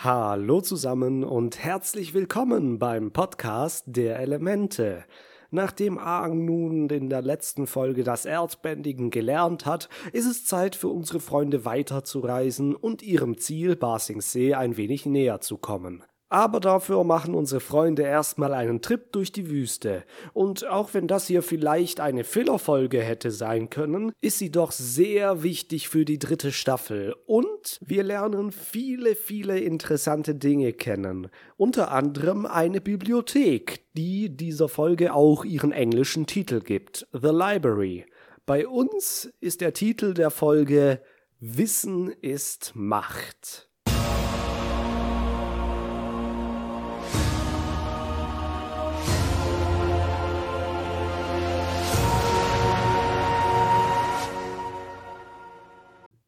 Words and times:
Hallo 0.00 0.60
zusammen 0.60 1.24
und 1.24 1.58
herzlich 1.58 2.14
willkommen 2.14 2.78
beim 2.78 3.10
Podcast 3.10 3.82
der 3.88 4.20
Elemente. 4.20 5.04
Nachdem 5.50 5.98
Aang 5.98 6.44
nun 6.44 6.88
in 6.88 7.10
der 7.10 7.20
letzten 7.20 7.66
Folge 7.66 8.04
das 8.04 8.24
Erdbändigen 8.24 9.10
gelernt 9.10 9.66
hat, 9.66 9.88
ist 10.12 10.26
es 10.26 10.44
Zeit 10.44 10.76
für 10.76 10.86
unsere 10.86 11.18
Freunde 11.18 11.64
weiterzureisen 11.64 12.76
und 12.76 13.02
ihrem 13.02 13.38
Ziel 13.38 13.74
Basing 13.74 14.20
See 14.20 14.54
ein 14.54 14.76
wenig 14.76 15.04
näher 15.04 15.40
zu 15.40 15.58
kommen. 15.58 16.04
Aber 16.28 16.60
dafür 16.60 17.04
machen 17.04 17.34
unsere 17.34 17.60
Freunde 17.60 18.02
erstmal 18.02 18.52
einen 18.52 18.82
Trip 18.82 19.12
durch 19.12 19.32
die 19.32 19.48
Wüste. 19.48 20.04
Und 20.34 20.66
auch 20.66 20.92
wenn 20.92 21.06
das 21.06 21.26
hier 21.26 21.42
vielleicht 21.42 22.00
eine 22.00 22.24
Fillerfolge 22.24 23.00
hätte 23.02 23.30
sein 23.30 23.70
können, 23.70 24.12
ist 24.20 24.38
sie 24.38 24.50
doch 24.50 24.72
sehr 24.72 25.42
wichtig 25.42 25.88
für 25.88 26.04
die 26.04 26.18
dritte 26.18 26.52
Staffel. 26.52 27.14
Und 27.26 27.78
wir 27.80 28.02
lernen 28.02 28.52
viele, 28.52 29.14
viele 29.14 29.58
interessante 29.58 30.34
Dinge 30.34 30.74
kennen. 30.74 31.28
Unter 31.56 31.92
anderem 31.92 32.44
eine 32.44 32.80
Bibliothek, 32.80 33.80
die 33.94 34.36
dieser 34.36 34.68
Folge 34.68 35.14
auch 35.14 35.44
ihren 35.44 35.72
englischen 35.72 36.26
Titel 36.26 36.60
gibt. 36.60 37.06
The 37.12 37.28
Library. 37.28 38.04
Bei 38.44 38.66
uns 38.66 39.30
ist 39.40 39.60
der 39.60 39.72
Titel 39.72 40.14
der 40.14 40.30
Folge 40.30 41.00
Wissen 41.40 42.08
ist 42.08 42.72
Macht. 42.74 43.67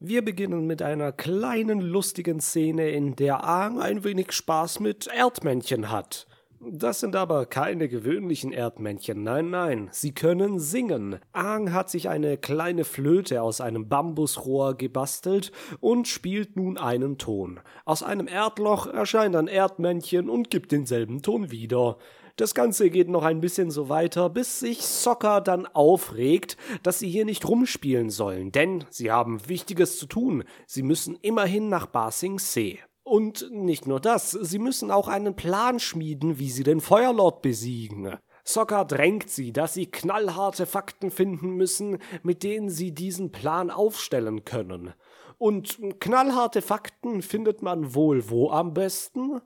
Wir 0.02 0.24
beginnen 0.24 0.66
mit 0.66 0.80
einer 0.80 1.12
kleinen 1.12 1.82
lustigen 1.82 2.40
Szene, 2.40 2.88
in 2.88 3.16
der 3.16 3.44
Aang 3.44 3.82
ein 3.82 4.02
wenig 4.02 4.32
Spaß 4.32 4.80
mit 4.80 5.08
Erdmännchen 5.08 5.90
hat. 5.90 6.26
Das 6.58 7.00
sind 7.00 7.14
aber 7.16 7.44
keine 7.44 7.86
gewöhnlichen 7.86 8.50
Erdmännchen, 8.50 9.22
nein, 9.22 9.50
nein, 9.50 9.88
sie 9.92 10.12
können 10.12 10.58
singen. 10.58 11.18
Aang 11.32 11.74
hat 11.74 11.90
sich 11.90 12.08
eine 12.08 12.38
kleine 12.38 12.84
Flöte 12.84 13.42
aus 13.42 13.60
einem 13.60 13.90
Bambusrohr 13.90 14.74
gebastelt 14.74 15.52
und 15.80 16.08
spielt 16.08 16.56
nun 16.56 16.78
einen 16.78 17.18
Ton. 17.18 17.60
Aus 17.84 18.02
einem 18.02 18.26
Erdloch 18.26 18.86
erscheint 18.86 19.36
ein 19.36 19.48
Erdmännchen 19.48 20.30
und 20.30 20.48
gibt 20.48 20.72
denselben 20.72 21.20
Ton 21.20 21.50
wieder. 21.50 21.98
Das 22.40 22.54
Ganze 22.54 22.88
geht 22.88 23.10
noch 23.10 23.22
ein 23.22 23.42
bisschen 23.42 23.70
so 23.70 23.90
weiter, 23.90 24.30
bis 24.30 24.60
sich 24.60 24.80
Soccer 24.80 25.42
dann 25.42 25.66
aufregt, 25.66 26.56
dass 26.82 26.98
sie 26.98 27.10
hier 27.10 27.26
nicht 27.26 27.46
rumspielen 27.46 28.08
sollen, 28.08 28.50
denn 28.50 28.86
sie 28.88 29.10
haben 29.10 29.46
Wichtiges 29.46 29.98
zu 29.98 30.06
tun. 30.06 30.44
Sie 30.66 30.82
müssen 30.82 31.18
immerhin 31.20 31.68
nach 31.68 31.84
Basing 31.84 32.38
See. 32.38 32.78
Und 33.02 33.50
nicht 33.50 33.86
nur 33.86 34.00
das, 34.00 34.30
sie 34.30 34.58
müssen 34.58 34.90
auch 34.90 35.06
einen 35.06 35.36
Plan 35.36 35.80
schmieden, 35.80 36.38
wie 36.38 36.48
sie 36.48 36.62
den 36.62 36.80
Feuerlord 36.80 37.42
besiegen. 37.42 38.16
Soccer 38.42 38.86
drängt 38.86 39.28
sie, 39.28 39.52
dass 39.52 39.74
sie 39.74 39.84
knallharte 39.84 40.64
Fakten 40.64 41.10
finden 41.10 41.56
müssen, 41.56 41.98
mit 42.22 42.42
denen 42.42 42.70
sie 42.70 42.92
diesen 42.92 43.32
Plan 43.32 43.70
aufstellen 43.70 44.46
können. 44.46 44.94
Und 45.36 45.78
knallharte 46.00 46.62
Fakten 46.62 47.20
findet 47.20 47.60
man 47.60 47.94
wohl 47.94 48.30
wo 48.30 48.50
am 48.50 48.72
besten? 48.72 49.42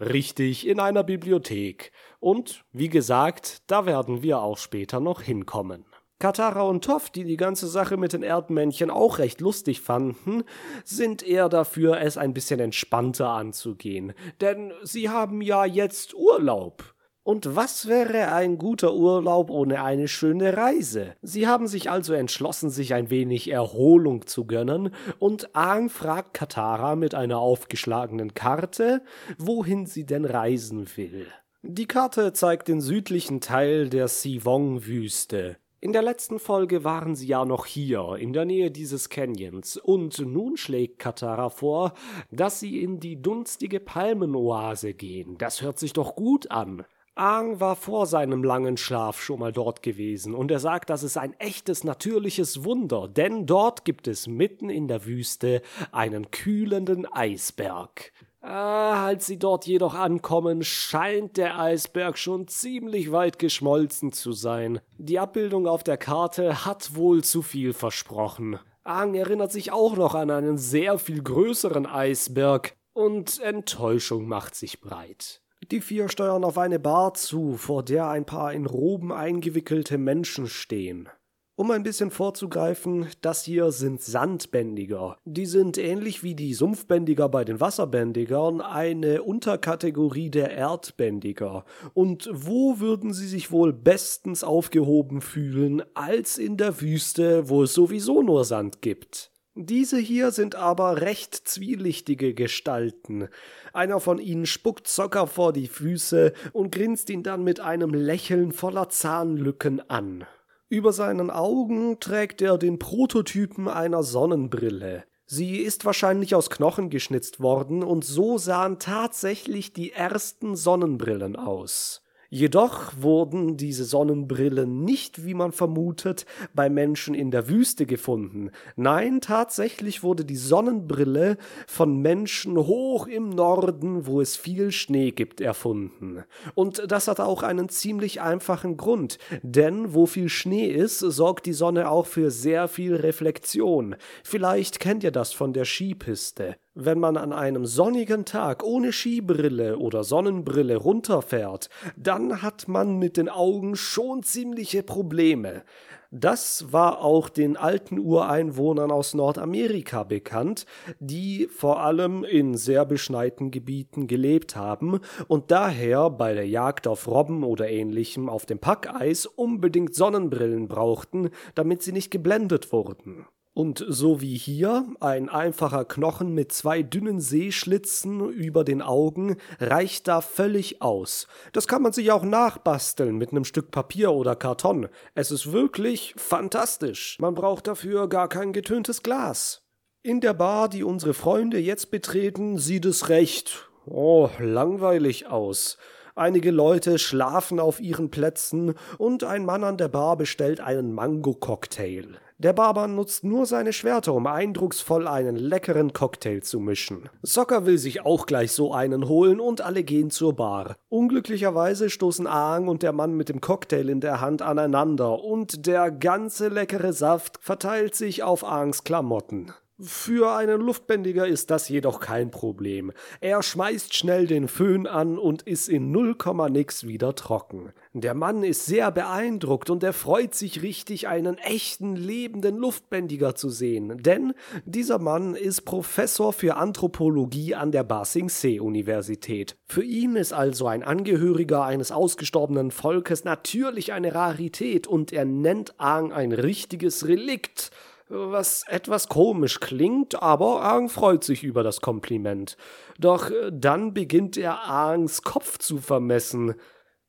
Richtig, 0.00 0.66
in 0.66 0.80
einer 0.80 1.02
Bibliothek. 1.02 1.92
Und, 2.20 2.64
wie 2.72 2.88
gesagt, 2.88 3.62
da 3.66 3.86
werden 3.86 4.22
wir 4.22 4.40
auch 4.40 4.58
später 4.58 5.00
noch 5.00 5.22
hinkommen. 5.22 5.84
Katara 6.20 6.62
und 6.62 6.84
Toff, 6.84 7.10
die 7.10 7.22
die 7.22 7.36
ganze 7.36 7.68
Sache 7.68 7.96
mit 7.96 8.12
den 8.12 8.24
Erdmännchen 8.24 8.90
auch 8.90 9.18
recht 9.18 9.40
lustig 9.40 9.80
fanden, 9.80 10.42
sind 10.84 11.22
eher 11.22 11.48
dafür, 11.48 12.00
es 12.00 12.16
ein 12.16 12.34
bisschen 12.34 12.58
entspannter 12.58 13.28
anzugehen. 13.28 14.14
Denn 14.40 14.72
sie 14.82 15.10
haben 15.10 15.40
ja 15.40 15.64
jetzt 15.64 16.14
Urlaub. 16.14 16.94
Und 17.28 17.54
was 17.54 17.88
wäre 17.88 18.32
ein 18.32 18.56
guter 18.56 18.94
Urlaub 18.94 19.50
ohne 19.50 19.82
eine 19.84 20.08
schöne 20.08 20.56
Reise? 20.56 21.14
Sie 21.20 21.46
haben 21.46 21.66
sich 21.66 21.90
also 21.90 22.14
entschlossen, 22.14 22.70
sich 22.70 22.94
ein 22.94 23.10
wenig 23.10 23.50
Erholung 23.50 24.26
zu 24.26 24.46
gönnen, 24.46 24.94
und 25.18 25.54
Aang 25.54 25.90
fragt 25.90 26.32
Katara 26.32 26.96
mit 26.96 27.14
einer 27.14 27.38
aufgeschlagenen 27.38 28.32
Karte, 28.32 29.02
wohin 29.36 29.84
sie 29.84 30.06
denn 30.06 30.24
reisen 30.24 30.88
will. 30.96 31.26
Die 31.60 31.84
Karte 31.84 32.32
zeigt 32.32 32.66
den 32.66 32.80
südlichen 32.80 33.42
Teil 33.42 33.90
der 33.90 34.08
Sivong-Wüste. 34.08 35.58
In 35.80 35.92
der 35.92 36.00
letzten 36.00 36.38
Folge 36.38 36.82
waren 36.82 37.14
sie 37.14 37.26
ja 37.26 37.44
noch 37.44 37.66
hier, 37.66 38.16
in 38.18 38.32
der 38.32 38.46
Nähe 38.46 38.70
dieses 38.70 39.10
Canyons, 39.10 39.76
und 39.76 40.18
nun 40.18 40.56
schlägt 40.56 40.98
Katara 40.98 41.50
vor, 41.50 41.92
dass 42.30 42.58
sie 42.58 42.82
in 42.82 43.00
die 43.00 43.20
dunstige 43.20 43.80
Palmenoase 43.80 44.94
gehen. 44.94 45.36
Das 45.36 45.60
hört 45.60 45.78
sich 45.78 45.92
doch 45.92 46.16
gut 46.16 46.50
an. 46.50 46.86
Aang 47.18 47.58
war 47.58 47.74
vor 47.74 48.06
seinem 48.06 48.44
langen 48.44 48.76
Schlaf 48.76 49.20
schon 49.20 49.40
mal 49.40 49.50
dort 49.52 49.82
gewesen 49.82 50.36
und 50.36 50.52
er 50.52 50.60
sagt, 50.60 50.88
das 50.88 51.02
ist 51.02 51.18
ein 51.18 51.34
echtes 51.40 51.82
natürliches 51.82 52.62
Wunder, 52.62 53.08
denn 53.08 53.44
dort 53.44 53.84
gibt 53.84 54.06
es 54.06 54.28
mitten 54.28 54.70
in 54.70 54.86
der 54.86 55.04
Wüste 55.04 55.62
einen 55.90 56.30
kühlenden 56.30 57.12
Eisberg. 57.12 58.12
Ah, 58.40 59.04
als 59.04 59.26
sie 59.26 59.36
dort 59.36 59.66
jedoch 59.66 59.94
ankommen, 59.94 60.62
scheint 60.62 61.38
der 61.38 61.58
Eisberg 61.58 62.16
schon 62.18 62.46
ziemlich 62.46 63.10
weit 63.10 63.40
geschmolzen 63.40 64.12
zu 64.12 64.30
sein. 64.30 64.80
Die 64.96 65.18
Abbildung 65.18 65.66
auf 65.66 65.82
der 65.82 65.96
Karte 65.96 66.64
hat 66.64 66.94
wohl 66.94 67.24
zu 67.24 67.42
viel 67.42 67.72
versprochen. 67.72 68.60
Aang 68.84 69.16
erinnert 69.16 69.50
sich 69.50 69.72
auch 69.72 69.96
noch 69.96 70.14
an 70.14 70.30
einen 70.30 70.56
sehr 70.56 71.00
viel 71.00 71.20
größeren 71.20 71.84
Eisberg 71.84 72.76
und 72.92 73.40
Enttäuschung 73.40 74.28
macht 74.28 74.54
sich 74.54 74.80
breit. 74.80 75.42
Die 75.70 75.82
vier 75.82 76.08
steuern 76.08 76.44
auf 76.44 76.56
eine 76.56 76.78
Bar 76.78 77.12
zu, 77.12 77.58
vor 77.58 77.82
der 77.82 78.08
ein 78.08 78.24
paar 78.24 78.54
in 78.54 78.64
Roben 78.64 79.12
eingewickelte 79.12 79.98
Menschen 79.98 80.46
stehen. 80.46 81.10
Um 81.56 81.70
ein 81.72 81.82
bisschen 81.82 82.10
vorzugreifen, 82.10 83.08
das 83.20 83.44
hier 83.44 83.70
sind 83.70 84.00
Sandbändiger. 84.00 85.18
Die 85.26 85.44
sind 85.44 85.76
ähnlich 85.76 86.22
wie 86.22 86.34
die 86.34 86.54
Sumpfbändiger 86.54 87.28
bei 87.28 87.44
den 87.44 87.60
Wasserbändigern 87.60 88.62
eine 88.62 89.22
Unterkategorie 89.24 90.30
der 90.30 90.52
Erdbändiger. 90.52 91.64
Und 91.92 92.30
wo 92.32 92.80
würden 92.80 93.12
sie 93.12 93.26
sich 93.26 93.50
wohl 93.50 93.74
bestens 93.74 94.44
aufgehoben 94.44 95.20
fühlen, 95.20 95.82
als 95.92 96.38
in 96.38 96.56
der 96.56 96.80
Wüste, 96.80 97.50
wo 97.50 97.64
es 97.64 97.74
sowieso 97.74 98.22
nur 98.22 98.44
Sand 98.44 98.80
gibt? 98.80 99.32
Diese 99.60 99.98
hier 99.98 100.30
sind 100.30 100.54
aber 100.54 101.00
recht 101.00 101.34
zwielichtige 101.34 102.32
Gestalten. 102.32 103.26
Einer 103.72 103.98
von 103.98 104.20
ihnen 104.20 104.46
spuckt 104.46 104.86
Zocker 104.86 105.26
vor 105.26 105.52
die 105.52 105.66
Füße 105.66 106.32
und 106.52 106.70
grinst 106.70 107.10
ihn 107.10 107.24
dann 107.24 107.42
mit 107.42 107.58
einem 107.58 107.92
Lächeln 107.92 108.52
voller 108.52 108.88
Zahnlücken 108.88 109.80
an. 109.90 110.24
Über 110.68 110.92
seinen 110.92 111.28
Augen 111.28 111.98
trägt 111.98 112.40
er 112.40 112.56
den 112.56 112.78
Prototypen 112.78 113.66
einer 113.66 114.04
Sonnenbrille. 114.04 115.02
Sie 115.26 115.56
ist 115.56 115.84
wahrscheinlich 115.84 116.36
aus 116.36 116.50
Knochen 116.50 116.88
geschnitzt 116.88 117.40
worden 117.40 117.82
und 117.82 118.04
so 118.04 118.38
sahen 118.38 118.78
tatsächlich 118.78 119.72
die 119.72 119.90
ersten 119.90 120.54
Sonnenbrillen 120.54 121.34
aus. 121.34 122.00
Jedoch 122.30 122.92
wurden 123.00 123.56
diese 123.56 123.84
Sonnenbrillen 123.84 124.84
nicht, 124.84 125.24
wie 125.24 125.32
man 125.32 125.52
vermutet, 125.52 126.26
bei 126.54 126.68
Menschen 126.68 127.14
in 127.14 127.30
der 127.30 127.48
Wüste 127.48 127.86
gefunden. 127.86 128.50
Nein, 128.76 129.22
tatsächlich 129.22 130.02
wurde 130.02 130.26
die 130.26 130.36
Sonnenbrille 130.36 131.38
von 131.66 132.02
Menschen 132.02 132.58
hoch 132.58 133.06
im 133.06 133.30
Norden, 133.30 134.06
wo 134.06 134.20
es 134.20 134.36
viel 134.36 134.72
Schnee 134.72 135.10
gibt, 135.10 135.40
erfunden. 135.40 136.22
Und 136.54 136.82
das 136.90 137.08
hat 137.08 137.18
auch 137.18 137.42
einen 137.42 137.70
ziemlich 137.70 138.20
einfachen 138.20 138.76
Grund, 138.76 139.18
denn 139.42 139.94
wo 139.94 140.04
viel 140.04 140.28
Schnee 140.28 140.66
ist, 140.66 140.98
sorgt 140.98 141.46
die 141.46 141.54
Sonne 141.54 141.90
auch 141.90 142.06
für 142.06 142.30
sehr 142.30 142.68
viel 142.68 142.94
Reflexion. 142.94 143.96
Vielleicht 144.22 144.80
kennt 144.80 145.02
ihr 145.02 145.12
das 145.12 145.32
von 145.32 145.54
der 145.54 145.64
Skipiste. 145.64 146.56
Wenn 146.80 147.00
man 147.00 147.16
an 147.16 147.32
einem 147.32 147.66
sonnigen 147.66 148.24
Tag 148.24 148.62
ohne 148.62 148.92
Skibrille 148.92 149.78
oder 149.78 150.04
Sonnenbrille 150.04 150.76
runterfährt, 150.76 151.70
dann 151.96 152.40
hat 152.40 152.68
man 152.68 153.00
mit 153.00 153.16
den 153.16 153.28
Augen 153.28 153.74
schon 153.74 154.22
ziemliche 154.22 154.84
Probleme. 154.84 155.64
Das 156.12 156.72
war 156.72 157.02
auch 157.02 157.30
den 157.30 157.56
alten 157.56 157.98
Ureinwohnern 157.98 158.92
aus 158.92 159.12
Nordamerika 159.12 160.04
bekannt, 160.04 160.66
die 161.00 161.48
vor 161.48 161.80
allem 161.80 162.22
in 162.22 162.56
sehr 162.56 162.84
beschneiten 162.84 163.50
Gebieten 163.50 164.06
gelebt 164.06 164.54
haben 164.54 165.00
und 165.26 165.50
daher 165.50 166.10
bei 166.10 166.32
der 166.32 166.46
Jagd 166.46 166.86
auf 166.86 167.08
Robben 167.08 167.42
oder 167.42 167.68
ähnlichem 167.68 168.28
auf 168.28 168.46
dem 168.46 168.60
Packeis 168.60 169.26
unbedingt 169.26 169.96
Sonnenbrillen 169.96 170.68
brauchten, 170.68 171.30
damit 171.56 171.82
sie 171.82 171.90
nicht 171.90 172.12
geblendet 172.12 172.70
wurden. 172.70 173.26
Und 173.58 173.84
so 173.88 174.20
wie 174.20 174.36
hier, 174.36 174.86
ein 175.00 175.28
einfacher 175.28 175.84
Knochen 175.84 176.32
mit 176.32 176.52
zwei 176.52 176.84
dünnen 176.84 177.20
Seeschlitzen 177.20 178.30
über 178.30 178.62
den 178.62 178.80
Augen 178.80 179.36
reicht 179.58 180.06
da 180.06 180.20
völlig 180.20 180.80
aus. 180.80 181.26
Das 181.52 181.66
kann 181.66 181.82
man 181.82 181.92
sich 181.92 182.12
auch 182.12 182.22
nachbasteln 182.22 183.16
mit 183.16 183.32
einem 183.32 183.44
Stück 183.44 183.72
Papier 183.72 184.12
oder 184.12 184.36
Karton. 184.36 184.86
Es 185.16 185.32
ist 185.32 185.50
wirklich 185.50 186.14
fantastisch. 186.16 187.16
Man 187.18 187.34
braucht 187.34 187.66
dafür 187.66 188.08
gar 188.08 188.28
kein 188.28 188.52
getöntes 188.52 189.02
Glas. 189.02 189.66
In 190.04 190.20
der 190.20 190.34
Bar, 190.34 190.68
die 190.68 190.84
unsere 190.84 191.12
Freunde 191.12 191.58
jetzt 191.58 191.90
betreten, 191.90 192.58
sieht 192.58 192.84
es 192.84 193.08
recht 193.08 193.68
Oh, 193.86 194.30
langweilig 194.38 195.26
aus. 195.26 195.78
Einige 196.18 196.50
Leute 196.50 196.98
schlafen 196.98 197.60
auf 197.60 197.80
ihren 197.80 198.10
Plätzen 198.10 198.74
und 198.98 199.22
ein 199.22 199.44
Mann 199.44 199.62
an 199.62 199.76
der 199.76 199.86
Bar 199.86 200.16
bestellt 200.16 200.58
einen 200.60 200.92
Mango-Cocktail. 200.92 202.18
Der 202.38 202.52
Barmann 202.52 202.96
nutzt 202.96 203.22
nur 203.22 203.46
seine 203.46 203.72
Schwerter, 203.72 204.14
um 204.14 204.26
eindrucksvoll 204.26 205.06
einen 205.06 205.36
leckeren 205.36 205.92
Cocktail 205.92 206.40
zu 206.40 206.58
mischen. 206.58 207.08
Soccer 207.22 207.66
will 207.66 207.78
sich 207.78 208.04
auch 208.04 208.26
gleich 208.26 208.50
so 208.50 208.72
einen 208.72 209.08
holen 209.08 209.38
und 209.38 209.60
alle 209.60 209.84
gehen 209.84 210.10
zur 210.10 210.34
Bar. 210.34 210.74
Unglücklicherweise 210.88 211.88
stoßen 211.88 212.26
Aang 212.26 212.66
und 212.66 212.82
der 212.82 212.92
Mann 212.92 213.16
mit 213.16 213.28
dem 213.28 213.40
Cocktail 213.40 213.88
in 213.88 214.00
der 214.00 214.20
Hand 214.20 214.42
aneinander 214.42 215.22
und 215.22 215.66
der 215.68 215.92
ganze 215.92 216.48
leckere 216.48 216.92
Saft 216.92 217.38
verteilt 217.40 217.94
sich 217.94 218.24
auf 218.24 218.42
Aangs 218.42 218.82
Klamotten. 218.82 219.52
Für 219.80 220.34
einen 220.34 220.60
Luftbändiger 220.60 221.28
ist 221.28 221.52
das 221.52 221.68
jedoch 221.68 222.00
kein 222.00 222.32
Problem. 222.32 222.90
Er 223.20 223.44
schmeißt 223.44 223.94
schnell 223.94 224.26
den 224.26 224.48
Föhn 224.48 224.88
an 224.88 225.18
und 225.18 225.42
ist 225.42 225.68
in 225.68 225.92
null 225.92 226.16
Komma 226.16 226.48
nix 226.48 226.88
wieder 226.88 227.14
trocken. 227.14 227.72
Der 227.92 228.14
Mann 228.14 228.42
ist 228.42 228.66
sehr 228.66 228.90
beeindruckt 228.90 229.70
und 229.70 229.84
er 229.84 229.92
freut 229.92 230.34
sich 230.34 230.62
richtig, 230.62 231.06
einen 231.06 231.38
echten 231.38 231.94
lebenden 231.94 232.56
Luftbändiger 232.56 233.36
zu 233.36 233.50
sehen, 233.50 234.02
denn 234.02 234.34
dieser 234.64 234.98
Mann 234.98 235.36
ist 235.36 235.60
Professor 235.60 236.32
für 236.32 236.56
Anthropologie 236.56 237.54
an 237.54 237.70
der 237.70 237.84
Ba 237.84 238.04
Sing 238.04 238.28
Se 238.30 238.60
Universität. 238.60 239.54
Für 239.68 239.84
ihn 239.84 240.16
ist 240.16 240.32
also 240.32 240.66
ein 240.66 240.82
Angehöriger 240.82 241.62
eines 241.62 241.92
ausgestorbenen 241.92 242.72
Volkes 242.72 243.22
natürlich 243.22 243.92
eine 243.92 244.12
Rarität 244.12 244.88
und 244.88 245.12
er 245.12 245.24
nennt 245.24 245.78
Aang 245.78 246.12
ein 246.12 246.32
richtiges 246.32 247.06
Relikt 247.06 247.70
was 248.08 248.64
etwas 248.68 249.08
komisch 249.08 249.60
klingt, 249.60 250.22
aber 250.22 250.62
Aang 250.62 250.88
freut 250.88 251.24
sich 251.24 251.44
über 251.44 251.62
das 251.62 251.80
Kompliment. 251.80 252.56
Doch 252.98 253.30
äh, 253.30 253.50
dann 253.52 253.94
beginnt 253.94 254.36
er 254.36 254.64
Aangs 254.68 255.22
Kopf 255.22 255.58
zu 255.58 255.78
vermessen. 255.78 256.54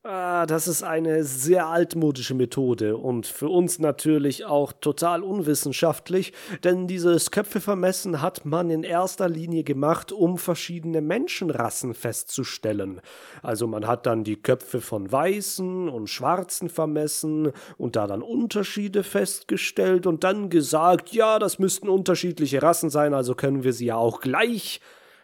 Ah, 0.02 0.46
das 0.46 0.66
ist 0.66 0.82
eine 0.82 1.24
sehr 1.24 1.66
altmodische 1.66 2.32
Methode 2.32 2.96
und 2.96 3.26
für 3.26 3.50
uns 3.50 3.78
natürlich 3.78 4.46
auch 4.46 4.72
total 4.72 5.22
unwissenschaftlich, 5.22 6.32
denn 6.64 6.86
dieses 6.86 7.30
Köpfevermessen 7.30 8.22
hat 8.22 8.46
man 8.46 8.70
in 8.70 8.82
erster 8.82 9.28
Linie 9.28 9.62
gemacht, 9.62 10.10
um 10.10 10.38
verschiedene 10.38 11.02
Menschenrassen 11.02 11.92
festzustellen. 11.92 13.02
Also 13.42 13.66
man 13.66 13.86
hat 13.86 14.06
dann 14.06 14.24
die 14.24 14.40
Köpfe 14.40 14.80
von 14.80 15.12
Weißen 15.12 15.90
und 15.90 16.08
Schwarzen 16.08 16.70
vermessen 16.70 17.52
und 17.76 17.94
da 17.94 18.06
dann 18.06 18.22
Unterschiede 18.22 19.02
festgestellt 19.02 20.06
und 20.06 20.24
dann 20.24 20.48
gesagt, 20.48 21.12
ja, 21.12 21.38
das 21.38 21.58
müssten 21.58 21.90
unterschiedliche 21.90 22.62
Rassen 22.62 22.88
sein, 22.88 23.12
also 23.12 23.34
können 23.34 23.64
wir 23.64 23.74
sie 23.74 23.86
ja 23.86 23.96
auch 23.96 24.22
gleich 24.22 24.80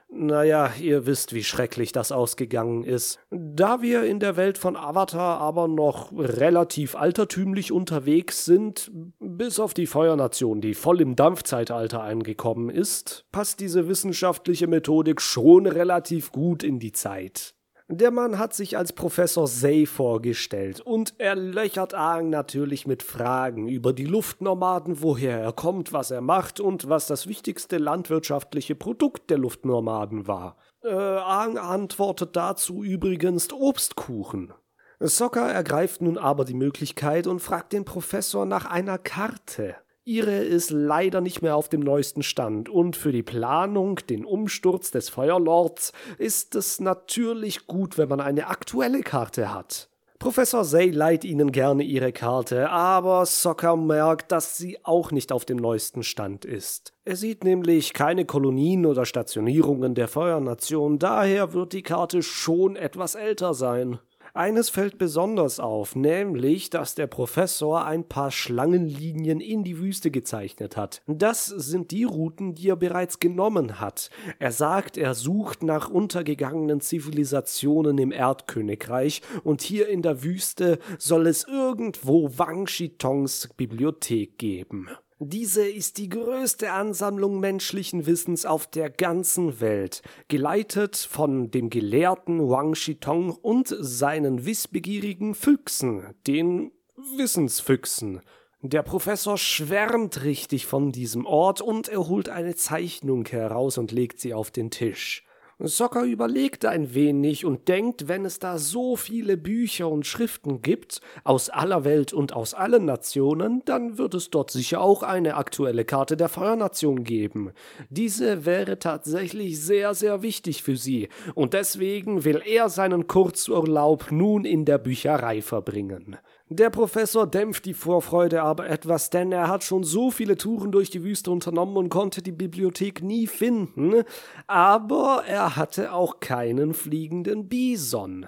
naja, 0.09 0.73
ihr 0.81 1.07
wisst, 1.07 1.35
wie 1.35 1.45
schrecklich 1.45 1.93
das 1.93 2.13
ausgegangen 2.13 2.85
ist. 2.85 3.19
Da 3.31 3.83
wir 3.83 4.05
in 4.05 4.21
der 4.21 4.37
Welt 4.37 4.57
von 4.57 4.77
Avatar 4.77 5.41
aber 5.41 5.69
noch 5.69 6.13
relativ 6.13 6.95
altertümlich 6.95 7.73
unterwegs 7.73 8.45
sind, 8.45 8.91
bis 9.19 9.59
auf 9.59 9.75
die 9.75 9.87
Feuernation, 9.87 10.61
die 10.61 10.75
voll 10.75 11.01
im 11.01 11.17
Dampfzeitalter 11.17 12.03
angekommen 12.03 12.71
ist, 12.71 13.25
passt 13.33 13.61
diese 13.61 13.89
wissenschaftliche 13.89 14.69
Methodik 14.69 15.21
schon 15.21 15.67
relativ 15.67 16.31
gut 16.31 16.63
in 16.63 16.79
die 16.79 16.93
Zeit. 16.93 17.56
Der 17.89 18.11
Mann 18.11 18.37
hat 18.41 18.53
sich 18.53 18.77
als 18.77 18.93
Professor 18.93 19.47
Say 19.47 19.87
vorgestellt 19.87 20.81
und 20.81 21.15
er 21.19 21.37
löchert 21.37 21.95
Aang 21.95 22.31
natürlich 22.31 22.85
mit 22.85 23.05
Fragen 23.05 23.69
über 23.69 23.93
die 23.93 24.07
Luftnomaden, 24.07 25.03
woher 25.03 25.39
er 25.39 25.53
kommt, 25.53 25.93
was 25.93 26.11
er 26.11 26.21
macht 26.21 26.59
und 26.59 26.89
was 26.89 27.07
das 27.07 27.29
wichtigste 27.29 27.79
landwirtschaftliche 27.79 28.75
Produkt 28.75 29.31
der 29.31 29.39
Luftnomaden 29.39 30.27
war. 30.27 30.57
Äh, 30.83 30.91
Aang 30.91 31.59
antwortet 31.59 32.35
dazu 32.35 32.83
übrigens 32.83 33.53
Obstkuchen. 33.53 34.53
Sokka 34.99 35.49
ergreift 35.49 36.03
nun 36.03 36.19
aber 36.19 36.45
die 36.45 36.55
Möglichkeit 36.55 37.29
und 37.29 37.39
fragt 37.39 37.73
den 37.73 37.85
Professor 37.85 38.47
nach 38.47 38.67
einer 38.67 38.99
Karte. 38.99 39.77
Ihre 40.09 40.37
ist 40.37 40.71
leider 40.71 41.21
nicht 41.21 41.43
mehr 41.43 41.57
auf 41.57 41.69
dem 41.69 41.81
neuesten 41.81 42.23
Stand 42.23 42.69
und 42.69 42.95
für 42.95 43.11
die 43.11 43.25
Planung, 43.25 43.97
den 44.09 44.25
Umsturz 44.25 44.93
des 44.93 45.09
Feuerlords, 45.09 45.93
ist 46.17 46.55
es 46.55 46.79
natürlich 46.79 47.67
gut, 47.67 47.99
wenn 47.99 48.09
man 48.09 48.21
eine 48.21 48.47
aktuelle 48.47 49.01
Karte 49.01 49.53
hat. 49.53 49.89
Professor 50.21 50.65
Say 50.65 50.91
leiht 50.91 51.25
Ihnen 51.25 51.51
gerne 51.51 51.83
Ihre 51.83 52.13
Karte, 52.13 52.71
aber 52.71 53.27
Soccer 53.27 53.75
merkt, 53.75 54.31
dass 54.31 54.57
sie 54.57 54.79
auch 54.85 55.11
nicht 55.11 55.33
auf 55.33 55.45
dem 55.45 55.57
neuesten 55.57 56.05
Stand 56.05 56.45
ist. 56.45 56.95
Er 57.05 57.17
sieht 57.17 57.43
nämlich 57.43 57.93
keine 57.93 58.25
Kolonien 58.25 58.87
oder 58.87 59.07
Stationierungen 59.07 59.97
der 59.97 60.07
Feuernation, 60.07 61.01
daher 61.01 61.53
wird 61.53 61.73
die 61.73 61.83
Karte 61.83 62.23
schon 62.23 62.77
etwas 62.77 63.17
älter 63.17 63.55
sein. 63.55 63.99
Eines 64.37 64.69
fällt 64.69 64.99
besonders 64.99 65.61
auf, 65.61 65.97
nämlich, 65.97 66.69
dass 66.69 66.95
der 66.95 67.07
Professor 67.07 67.87
ein 67.87 68.05
paar 68.05 68.31
Schlangenlinien 68.31 69.41
in 69.41 69.65
die 69.65 69.79
Wüste 69.79 70.11
gezeichnet 70.11 70.77
hat. 70.77 71.01
Das 71.07 71.47
sind 71.47 71.91
die 71.91 72.05
Routen, 72.05 72.55
die 72.55 72.69
er 72.69 72.77
bereits 72.77 73.19
genommen 73.19 73.81
hat. 73.81 74.11
Er 74.39 74.53
sagt, 74.53 74.99
er 74.99 75.15
sucht 75.15 75.63
nach 75.63 75.89
untergegangenen 75.89 76.83
Zivilisationen 76.83 77.97
im 77.97 78.13
Erdkönigreich 78.13 79.23
und 79.43 79.63
hier 79.63 79.89
in 79.89 80.03
der 80.03 80.23
Wüste 80.23 80.81
soll 80.99 81.29
es 81.29 81.45
irgendwo 81.45 82.31
Wang 82.37 82.67
Shitongs 82.67 83.49
Bibliothek 83.57 84.37
geben. 84.37 84.91
Diese 85.19 85.67
ist 85.67 85.97
die 85.97 86.11
größte 86.11 86.73
Ansammlung 86.73 87.41
menschlichen 87.41 88.05
Wissens 88.05 88.45
auf 88.45 88.67
der 88.67 88.91
ganzen 88.91 89.61
Welt, 89.61 90.03
geleitet 90.29 90.95
von 90.95 91.51
dem 91.51 91.71
Gelehrten 91.71 92.51
Wang 92.51 92.75
Shitong 92.75 93.31
und 93.31 93.75
seinen 93.81 94.45
wissbegierigen 94.45 95.35
Füchsen, 95.35 96.15
den 96.27 96.71
Wissensfüchsen. 97.17 98.21
Der 98.61 98.83
Professor 98.83 99.39
schwärmt 99.39 100.23
richtig 100.23 100.67
von 100.67 100.93
diesem 100.93 101.25
Ort 101.25 101.63
und 101.63 101.89
er 101.89 102.09
holt 102.09 102.29
eine 102.29 102.55
Zeichnung 102.55 103.25
heraus 103.27 103.79
und 103.79 103.93
legt 103.93 104.21
sie 104.21 104.35
auf 104.35 104.51
den 104.51 104.71
Tisch. 104.71 105.26
Socker 105.59 106.03
überlegt 106.05 106.67
ein 106.67 106.93
wenig 106.95 107.47
und 107.47 107.69
denkt, 107.69 108.09
wenn 108.09 108.27
es 108.27 108.39
da 108.39 108.59
so 108.59 108.95
viele 108.95 109.39
Bücher 109.39 109.89
und 109.89 110.05
Schriften 110.07 110.61
gibt, 110.61 111.01
aus 111.25 111.49
aller 111.49 111.83
Welt 111.85 112.13
und 112.13 112.35
aus 112.35 112.53
allen 112.53 112.85
Nationen, 112.85 113.63
dann 113.65 113.97
wird 113.97 114.13
es 114.13 114.29
dort 114.29 114.51
sicher 114.51 114.83
auch 114.83 115.03
eine 115.03 115.35
aktuelle 115.37 115.87
Karte 115.87 116.19
der 116.19 116.29
Feuernation 116.29 117.05
geben. 117.05 117.53
Diese 117.89 118.45
wäre 118.45 118.79
tatsächlich 118.79 119.59
sehr, 119.59 119.95
sehr 119.95 120.21
wichtig 120.21 120.63
für 120.63 120.77
sie, 120.77 121.09
und 121.35 121.55
deswegen 121.55 122.25
will 122.25 122.43
er 122.45 122.69
seinen 122.69 123.07
Kurzurlaub 123.07 124.13
nun 124.13 124.45
in 124.45 124.67
der 124.67 124.77
Bücherei 124.77 125.41
verbringen. 125.41 126.19
Der 126.49 126.71
Professor 126.71 127.27
dämpft 127.27 127.65
die 127.65 127.75
Vorfreude 127.75 128.43
aber 128.43 128.71
etwas, 128.71 129.11
denn 129.11 129.33
er 129.33 129.49
hat 129.49 129.65
schon 129.65 129.83
so 129.83 130.13
viele 130.13 130.37
Touren 130.37 130.71
durch 130.71 130.91
die 130.91 131.03
Wüste 131.03 131.33
unternommen 131.33 131.77
und 131.77 131.89
konnte 131.89 132.23
die 132.23 132.31
Bibliothek 132.31 133.03
nie 133.03 133.27
finden, 133.27 134.05
aber 134.47 135.25
er 135.27 135.57
hatte 135.57 135.93
auch 135.93 136.21
keinen 136.21 136.73
fliegenden 136.73 137.49
Bison. 137.49 138.27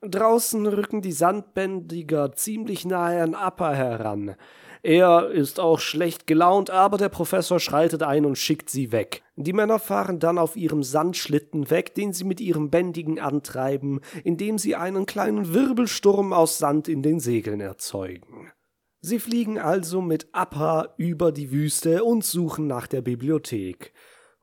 Draußen 0.00 0.64
rücken 0.64 1.02
die 1.02 1.10
Sandbändiger 1.10 2.32
ziemlich 2.34 2.84
nahe 2.84 3.20
an 3.20 3.34
Appa 3.34 3.72
heran. 3.72 4.36
Er 4.86 5.30
ist 5.30 5.58
auch 5.58 5.80
schlecht 5.80 6.28
gelaunt, 6.28 6.70
aber 6.70 6.96
der 6.96 7.08
Professor 7.08 7.58
schreitet 7.58 8.04
ein 8.04 8.24
und 8.24 8.38
schickt 8.38 8.70
sie 8.70 8.92
weg. 8.92 9.24
Die 9.34 9.52
Männer 9.52 9.80
fahren 9.80 10.20
dann 10.20 10.38
auf 10.38 10.54
ihrem 10.54 10.84
Sandschlitten 10.84 11.70
weg, 11.70 11.96
den 11.96 12.12
sie 12.12 12.22
mit 12.22 12.40
ihrem 12.40 12.70
Bändigen 12.70 13.18
antreiben, 13.18 14.00
indem 14.22 14.58
sie 14.58 14.76
einen 14.76 15.04
kleinen 15.04 15.52
Wirbelsturm 15.52 16.32
aus 16.32 16.58
Sand 16.58 16.86
in 16.86 17.02
den 17.02 17.18
Segeln 17.18 17.60
erzeugen. 17.60 18.52
Sie 19.00 19.18
fliegen 19.18 19.58
also 19.58 20.00
mit 20.00 20.28
Appa 20.30 20.94
über 20.98 21.32
die 21.32 21.50
Wüste 21.50 22.04
und 22.04 22.24
suchen 22.24 22.68
nach 22.68 22.86
der 22.86 23.02
Bibliothek. 23.02 23.92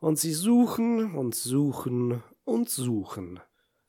Und 0.01 0.19
sie 0.19 0.33
suchen 0.33 1.15
und 1.15 1.35
suchen 1.35 2.21
und 2.43 2.69
suchen. 2.69 3.39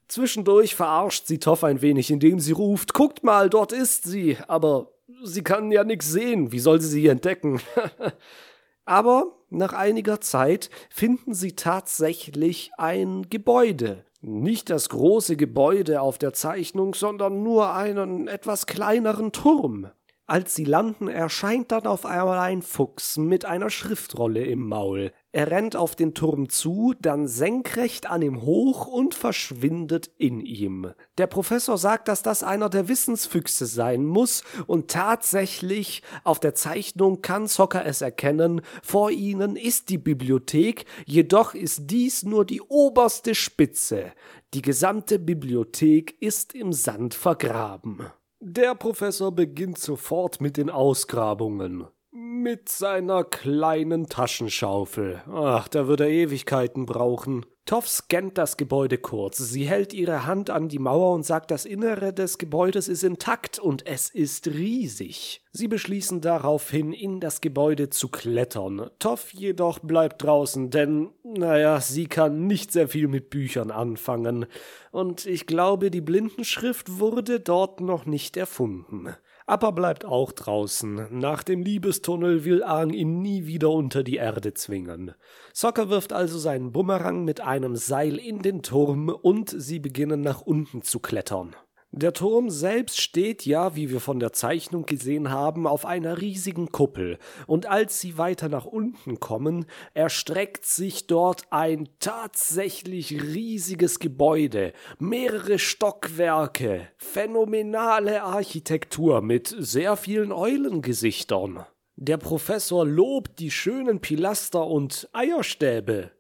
Zwischendurch 0.07 0.77
verarscht 0.77 1.27
sie 1.27 1.41
Toff 1.41 1.65
ein 1.65 1.83
wenig, 1.83 2.13
indem 2.13 2.39
sie 2.39 2.53
ruft, 2.53 2.95
guckt 2.95 3.25
mal, 3.25 3.51
dort 3.51 3.73
ist 3.73 4.05
sie, 4.05 4.39
aber 4.47 4.94
sie 5.23 5.43
kann 5.43 5.71
ja 5.71 5.85
nichts 5.85 6.11
sehen, 6.11 6.53
wie 6.53 6.61
soll 6.61 6.81
sie 6.81 6.89
sie 6.89 7.07
entdecken? 7.07 7.61
Aber 8.85 9.39
nach 9.49 9.73
einiger 9.73 10.21
Zeit 10.21 10.69
finden 10.91 11.35
sie 11.35 11.57
tatsächlich 11.57 12.71
ein 12.77 13.29
Gebäude. 13.31 14.05
Nicht 14.21 14.71
das 14.71 14.89
große 14.89 15.37
Gebäude 15.37 16.01
auf 16.01 16.19
der 16.19 16.33
Zeichnung, 16.33 16.95
sondern 16.95 17.43
nur 17.43 17.75
einen 17.75 18.29
etwas 18.29 18.67
kleineren 18.67 19.33
Turm. 19.33 19.91
Als 20.27 20.55
sie 20.55 20.65
landen, 20.65 21.09
erscheint 21.09 21.71
dann 21.71 21.87
auf 21.87 22.07
einmal 22.07 22.39
ein 22.39 22.63
Fuchs 22.63 23.19
mit 23.19 23.45
einer 23.45 23.69
Schriftrolle 23.69 24.43
im 24.43 24.67
Maul. 24.67 25.13
Er 25.33 25.51
rennt 25.51 25.77
auf 25.77 25.95
den 25.97 26.15
Turm 26.15 26.49
zu, 26.49 26.95
dann 26.99 27.29
senkrecht 27.29 28.09
an 28.09 28.23
ihm 28.23 28.41
hoch 28.41 28.87
und 28.87 29.15
verschwindet 29.15 30.11
in 30.17 30.41
ihm. 30.41 30.93
Der 31.19 31.27
Professor 31.27 31.77
sagt, 31.77 32.09
dass 32.09 32.23
das 32.23 32.43
einer 32.43 32.71
der 32.71 32.89
Wissensfüchse 32.89 33.67
sein 33.67 34.07
muss, 34.07 34.45
und 34.67 34.91
tatsächlich 34.91 36.03
auf 36.23 36.41
der 36.41 36.55
Zeichnung 36.55 37.21
kann 37.21 37.47
Zocker 37.47 37.85
es 37.85 38.01
erkennen, 38.01 38.63
vor 38.83 39.11
ihnen 39.11 39.57
ist 39.57 39.91
die 39.91 39.99
Bibliothek, 39.99 40.87
jedoch 41.05 41.53
ist 41.53 41.91
dies 41.91 42.23
nur 42.23 42.47
die 42.47 42.63
oberste 42.63 43.35
Spitze. 43.35 44.13
Die 44.55 44.63
gesamte 44.63 45.19
Bibliothek 45.19 46.17
ist 46.23 46.55
im 46.55 46.73
Sand 46.73 47.13
vergraben. 47.13 48.07
Der 48.47 48.75
Professor 48.75 49.33
beginnt 49.33 49.79
sofort 49.79 50.43
mit 50.43 50.59
den 50.59 50.69
Ausgrabungen. 50.69 51.87
Mit 52.13 52.69
seiner 52.69 53.25
kleinen 53.25 54.11
Taschenschaufel. 54.11 55.23
Ach, 55.33 55.67
da 55.67 55.89
wird 55.89 56.01
er 56.01 56.11
Ewigkeiten 56.11 56.85
brauchen. 56.85 57.47
Toff 57.67 57.89
scannt 57.89 58.37
das 58.37 58.59
Gebäude 58.59 58.99
kurz. 58.99 59.39
Sie 59.39 59.67
hält 59.67 59.95
ihre 59.95 60.27
Hand 60.27 60.51
an 60.51 60.69
die 60.69 60.79
Mauer 60.79 61.15
und 61.15 61.25
sagt, 61.25 61.51
das 61.51 61.65
Innere 61.65 62.13
des 62.13 62.37
Gebäudes 62.37 62.89
ist 62.89 63.03
intakt 63.03 63.59
und 63.59 63.87
es 63.87 64.11
ist 64.11 64.49
riesig. 64.49 65.43
Sie 65.51 65.67
beschließen 65.67 66.21
daraufhin, 66.21 66.93
in 66.93 67.21
das 67.21 67.41
Gebäude 67.41 67.89
zu 67.89 68.09
klettern. 68.09 68.91
Toff 68.99 69.33
jedoch 69.33 69.79
bleibt 69.79 70.23
draußen, 70.23 70.69
denn, 70.69 71.09
naja, 71.23 71.81
sie 71.81 72.07
kann 72.07 72.47
nicht 72.47 72.71
sehr 72.71 72.89
viel 72.89 73.09
mit 73.09 73.31
Büchern 73.31 73.71
anfangen. 73.71 74.45
Und 74.93 75.25
ich 75.25 75.47
glaube, 75.47 75.91
die 75.91 76.03
Blindenschrift 76.03 76.99
wurde 76.99 77.41
dort 77.41 77.81
noch 77.81 78.05
nicht 78.05 78.37
erfunden. 78.37 79.15
Appa 79.47 79.73
bleibt 79.73 80.07
auch 80.07 80.33
draußen. 80.33 81.09
Nach 81.11 81.43
dem 81.43 81.63
Liebestunnel 81.63 82.47
will 82.47 82.63
Aang 82.63 82.95
ihn 82.95 83.21
nie 83.21 83.45
wieder 83.47 83.71
unter 83.71 84.03
die 84.03 84.17
Erde 84.17 84.55
zwingen. 84.55 85.13
Sokka 85.53 85.91
wirft 85.91 86.15
also 86.15 86.39
seinen 86.39 86.73
Bumerang 86.73 87.25
mit 87.25 87.43
einem 87.43 87.77
Seil 87.77 88.17
in 88.17 88.41
den 88.41 88.63
Turm 88.63 89.11
und 89.11 89.51
sie 89.51 89.81
beginnen 89.81 90.23
nach 90.23 90.41
unten 90.41 90.81
zu 90.81 90.99
klettern. 90.99 91.55
Der 91.97 92.13
Turm 92.13 92.51
selbst 92.51 93.01
steht 93.01 93.47
ja, 93.47 93.77
wie 93.77 93.89
wir 93.89 94.01
von 94.01 94.19
der 94.19 94.33
Zeichnung 94.33 94.85
gesehen 94.85 95.31
haben, 95.31 95.65
auf 95.65 95.87
einer 95.87 96.21
riesigen 96.21 96.73
Kuppel, 96.73 97.19
und 97.47 97.67
als 97.67 98.01
sie 98.01 98.19
weiter 98.19 98.49
nach 98.49 98.65
unten 98.65 99.21
kommen, 99.21 99.67
erstreckt 99.95 100.65
sich 100.65 101.07
dort 101.07 101.45
ein 101.51 101.89
tatsächlich 102.01 103.23
riesiges 103.23 104.01
Gebäude, 104.01 104.73
mehrere 104.99 105.61
Stockwerke, 105.61 106.89
phänomenale 106.97 108.25
Architektur 108.25 109.23
mit 109.23 109.55
sehr 109.57 109.97
vielen 109.97 110.33
Eulengesichtern. 110.33 111.65
Der 111.95 112.17
Professor 112.17 112.85
lobt 112.85 113.39
die 113.39 113.53
schönen 113.53 114.01
Pilaster 114.01 114.67
und 114.67 115.09
Eierstäbe, 115.13 116.11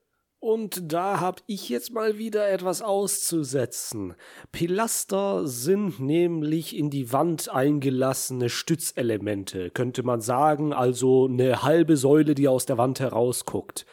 und 0.45 0.93
da 0.93 1.21
hab 1.21 1.41
ich 1.47 1.71
jetzt 1.71 1.95
mal 1.95 2.19
wieder 2.19 2.51
etwas 2.51 2.83
auszusetzen. 2.83 4.15
Pilaster 4.53 5.47
sind 5.47 6.01
nämlich 6.01 6.77
in 6.77 6.91
die 6.91 7.15
Wand 7.15 7.49
eingelassene 7.49 8.51
Stützelemente, 8.51 9.71
könnte 9.71 10.03
man 10.03 10.21
sagen, 10.21 10.75
also 10.75 11.29
eine 11.29 11.63
halbe 11.63 11.97
Säule, 11.97 12.35
die 12.35 12.47
aus 12.47 12.67
der 12.67 12.77
Wand 12.77 13.01
herausguckt. 13.01 13.87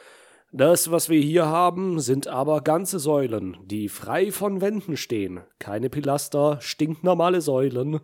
Das, 0.51 0.91
was 0.91 1.07
wir 1.07 1.21
hier 1.21 1.45
haben, 1.45 2.01
sind 2.01 2.27
aber 2.27 2.59
ganze 2.59 2.99
Säulen, 2.99 3.55
die 3.63 3.87
frei 3.87 4.33
von 4.33 4.59
Wänden 4.59 4.97
stehen. 4.97 5.39
Keine 5.57 5.89
Pilaster, 5.89 6.57
stinknormale 6.59 7.39
Säulen. 7.39 8.01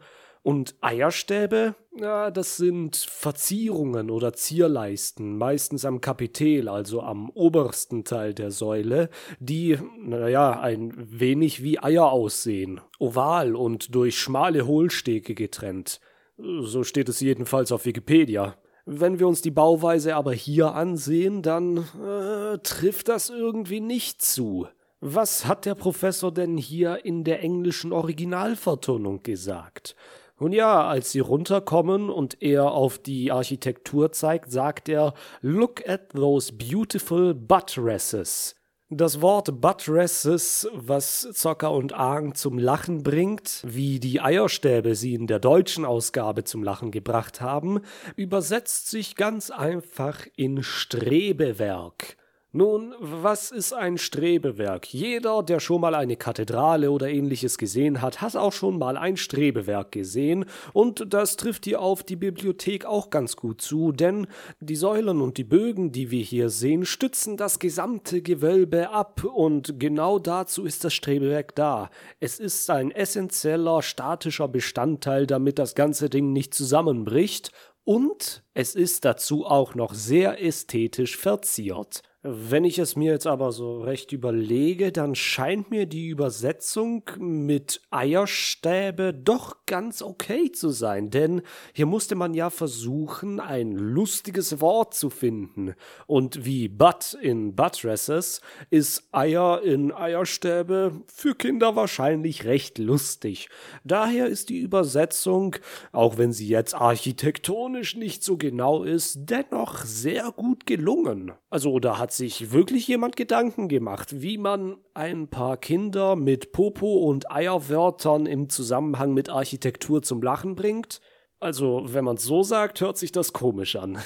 Und 0.48 0.75
Eierstäbe, 0.80 1.75
ja, 2.00 2.32
das 2.32 2.56
sind 2.56 2.96
Verzierungen 2.96 4.10
oder 4.10 4.32
Zierleisten, 4.32 5.38
meistens 5.38 5.84
am 5.84 6.00
Kapitel, 6.00 6.70
also 6.70 7.01
am 7.01 7.30
obersten 7.32 8.06
Teil 8.06 8.34
der 8.34 8.51
Säule, 8.51 9.10
die, 9.42 9.77
naja, 10.00 10.58
ein 10.58 10.94
wenig 10.96 11.63
wie 11.63 11.80
Eier 11.80 12.13
aussehen, 12.13 12.80
oval 12.98 13.58
und 13.58 13.94
durch 13.94 14.18
schmale 14.18 14.66
Hohlstege 14.66 15.36
getrennt. 15.36 16.00
So 16.38 16.86
steht 16.86 17.10
es 17.10 17.20
jedenfalls 17.20 17.74
auf 17.74 17.84
Wikipedia. 17.84 18.56
Wenn 18.86 19.20
wir 19.20 19.27
uns 19.27 19.42
die 19.42 19.51
Bauweise 19.51 20.16
aber 20.16 20.32
hier 20.32 20.75
ansehen, 20.75 21.42
dann 21.42 21.80
äh, 22.01 22.58
trifft 22.60 23.10
das 23.10 23.30
irgendwie 23.30 23.82
nicht 23.82 24.22
zu. 24.22 24.66
Was 25.01 25.46
hat 25.46 25.66
der 25.66 25.75
Professor 25.75 26.34
denn 26.34 26.56
hier 26.56 27.04
in 27.04 27.25
der 27.25 27.44
englischen 27.44 27.92
Originalvertonung 27.92 29.24
gesagt? 29.24 29.98
Nun 30.39 30.51
ja, 30.51 30.88
als 30.88 31.12
sie 31.12 31.20
runterkommen 31.20 32.10
und 32.10 32.41
er 32.44 32.72
auf 32.72 33.00
die 33.00 33.32
Architektur 33.32 34.12
zeigt, 34.12 34.51
sagt 34.51 34.88
er, 34.88 35.13
Look 35.41 35.88
at 35.89 36.10
those 36.10 36.53
beautiful 36.53 37.34
buttresses. 37.34 38.53
Das 38.89 39.20
Wort 39.20 39.60
Buttresses, 39.60 40.70
was 40.74 41.27
Zocker 41.34 41.72
und 41.72 41.91
Aang 41.91 42.36
zum 42.36 42.58
Lachen 42.58 43.03
bringt, 43.03 43.62
wie 43.65 44.00
die 44.00 44.22
Eierstäbe 44.22 44.96
sie 44.96 45.13
in 45.13 45.27
der 45.27 45.39
deutschen 45.39 45.84
Ausgabe 45.84 46.46
zum 46.46 46.63
Lachen 46.63 46.91
gebracht 46.91 47.41
haben, 47.41 47.82
übersetzt 48.15 48.89
sich 48.89 49.17
ganz 49.17 49.50
einfach 49.50 50.25
in 50.38 50.63
Strebewerk. 50.63 52.15
Nun, 52.54 52.96
was 53.01 53.51
ist 53.51 53.74
ein 53.74 53.98
Strebewerk? 53.98 54.94
Jeder, 54.94 55.44
der 55.44 55.60
schon 55.60 55.82
mal 55.82 55.94
eine 55.94 56.16
Kathedrale 56.16 56.92
oder 56.92 57.10
ähnliches 57.10 57.58
gesehen 57.58 58.01
hat, 58.01 58.22
hat 58.22 58.38
auch 58.38 58.54
schon 58.54 58.80
mal 58.80 58.96
ein 58.96 59.18
Strebewerk 59.18 59.92
gesehen, 59.92 60.46
und 60.72 61.13
das 61.13 61.36
trifft 61.36 61.66
hier 61.66 61.82
auf 61.82 62.04
die 62.04 62.16
Bibliothek 62.16 62.86
auch 62.86 63.10
ganz 63.10 63.36
gut 63.36 63.62
zu, 63.62 63.92
denn 63.92 64.27
die 64.62 64.77
Säulen 64.77 65.20
und 65.20 65.38
die 65.38 65.44
Bögen, 65.44 65.92
die 65.92 66.10
wir 66.10 66.24
hier 66.24 66.50
sehen, 66.50 66.86
stützen 66.86 67.36
das 67.36 67.60
gesamte 67.60 68.22
Gewölbe 68.22 68.92
ab, 68.92 69.25
und 69.25 69.77
genau 69.77 70.18
dazu 70.18 70.63
ist 70.63 70.86
das 70.86 70.94
Strebewerk 70.94 71.54
da. 71.54 71.89
Es 72.22 72.39
ist 72.39 72.70
ein 72.70 72.92
essentieller 72.92 73.82
statischer 73.82 74.48
Bestandteil, 74.48 75.27
damit 75.27 75.60
das 75.60 75.75
ganze 75.75 76.10
Ding 76.10 76.32
nicht 76.32 76.54
zusammenbricht, 76.54 77.51
und 77.84 78.44
es 78.54 78.74
ist 78.74 79.04
dazu 79.04 79.46
auch 79.46 79.75
noch 79.75 79.94
sehr 79.94 80.42
ästhetisch 80.42 81.18
verziert. 81.18 82.04
Wenn 82.24 82.66
ich 82.66 82.80
es 82.80 82.96
mir 82.96 83.12
jetzt 83.12 83.28
aber 83.28 83.52
so 83.52 83.80
recht 83.80 84.12
überlege, 84.12 84.92
dann 84.92 85.14
scheint 85.14 85.70
mir 85.70 85.86
die 85.86 86.08
Übersetzung 86.08 87.04
mit 87.20 87.80
Eierstäbe 87.92 89.14
doch 89.14 89.58
ganz 89.68 90.02
okay 90.02 90.52
zu 90.52 90.70
sein, 90.70 91.12
denn 91.12 91.44
hier 91.74 91.86
musste 91.86 92.16
man 92.16 92.34
ja 92.34 92.50
versuchen, 92.50 93.40
ein 93.40 93.74
lustiges 93.74 94.62
Wort 94.62 94.96
zu 94.96 95.12
finden. 95.12 95.76
Und 96.08 96.44
wie 96.44 96.68
Butt 96.68 97.16
in 97.22 97.56
Buttresses 97.56 98.42
ist 98.72 99.08
Eier 99.12 99.62
in 99.62 99.92
Eierstäbe 99.92 101.04
für 101.06 101.36
Kinder 101.36 101.76
wahrscheinlich 101.76 102.46
recht 102.46 102.80
lustig. 102.80 103.48
Daher 103.84 104.26
ist 104.26 104.50
die 104.50 104.60
Übersetzung, 104.60 105.56
auch 105.92 106.18
wenn 106.18 106.34
sie 106.34 106.48
jetzt 106.48 106.74
architektonisch 106.74 107.96
nicht 107.96 108.24
so 108.24 108.38
genau 108.38 108.84
ist, 108.84 109.20
dennoch 109.30 109.84
sehr 109.86 110.32
gut 110.32 110.66
gelungen. 110.66 111.34
Also 111.52 111.80
da 111.80 112.00
hat 112.00 112.07
sich 112.12 112.52
wirklich 112.52 112.88
jemand 112.88 113.16
Gedanken 113.16 113.68
gemacht, 113.68 114.22
wie 114.22 114.38
man 114.38 114.78
ein 114.94 115.30
paar 115.30 115.58
Kinder 115.58 116.16
mit 116.16 116.52
Popo 116.52 116.98
und 116.98 117.32
Eierwörtern 117.32 118.26
im 118.26 118.50
Zusammenhang 118.50 119.14
mit 119.14 119.30
Architektur 119.30 120.02
zum 120.02 120.22
Lachen 120.22 120.56
bringt? 120.56 121.02
Also, 121.40 121.86
wenn 121.88 122.04
man 122.04 122.18
es 122.18 122.24
so 122.24 122.44
sagt, 122.44 122.82
hört 122.82 122.98
sich 122.98 123.12
das 123.12 123.34
komisch 123.34 123.76
an. 123.76 124.00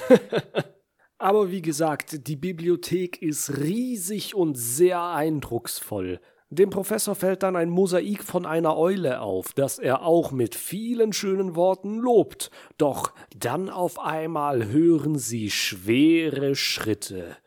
Aber 1.18 1.50
wie 1.50 1.62
gesagt, 1.62 2.26
die 2.26 2.36
Bibliothek 2.36 3.22
ist 3.22 3.58
riesig 3.58 4.34
und 4.34 4.58
sehr 4.58 5.02
eindrucksvoll. 5.02 6.20
Dem 6.50 6.68
Professor 6.68 7.14
fällt 7.14 7.44
dann 7.44 7.56
ein 7.56 7.70
Mosaik 7.70 8.22
von 8.22 8.44
einer 8.44 8.76
Eule 8.76 9.22
auf, 9.22 9.54
das 9.54 9.78
er 9.78 10.02
auch 10.02 10.32
mit 10.32 10.54
vielen 10.54 11.14
schönen 11.14 11.56
Worten 11.56 11.96
lobt. 11.96 12.50
Doch 12.76 13.14
dann 13.34 13.70
auf 13.70 13.98
einmal 13.98 14.66
hören 14.66 15.16
sie 15.16 15.48
schwere 15.48 16.54
Schritte. 16.54 17.38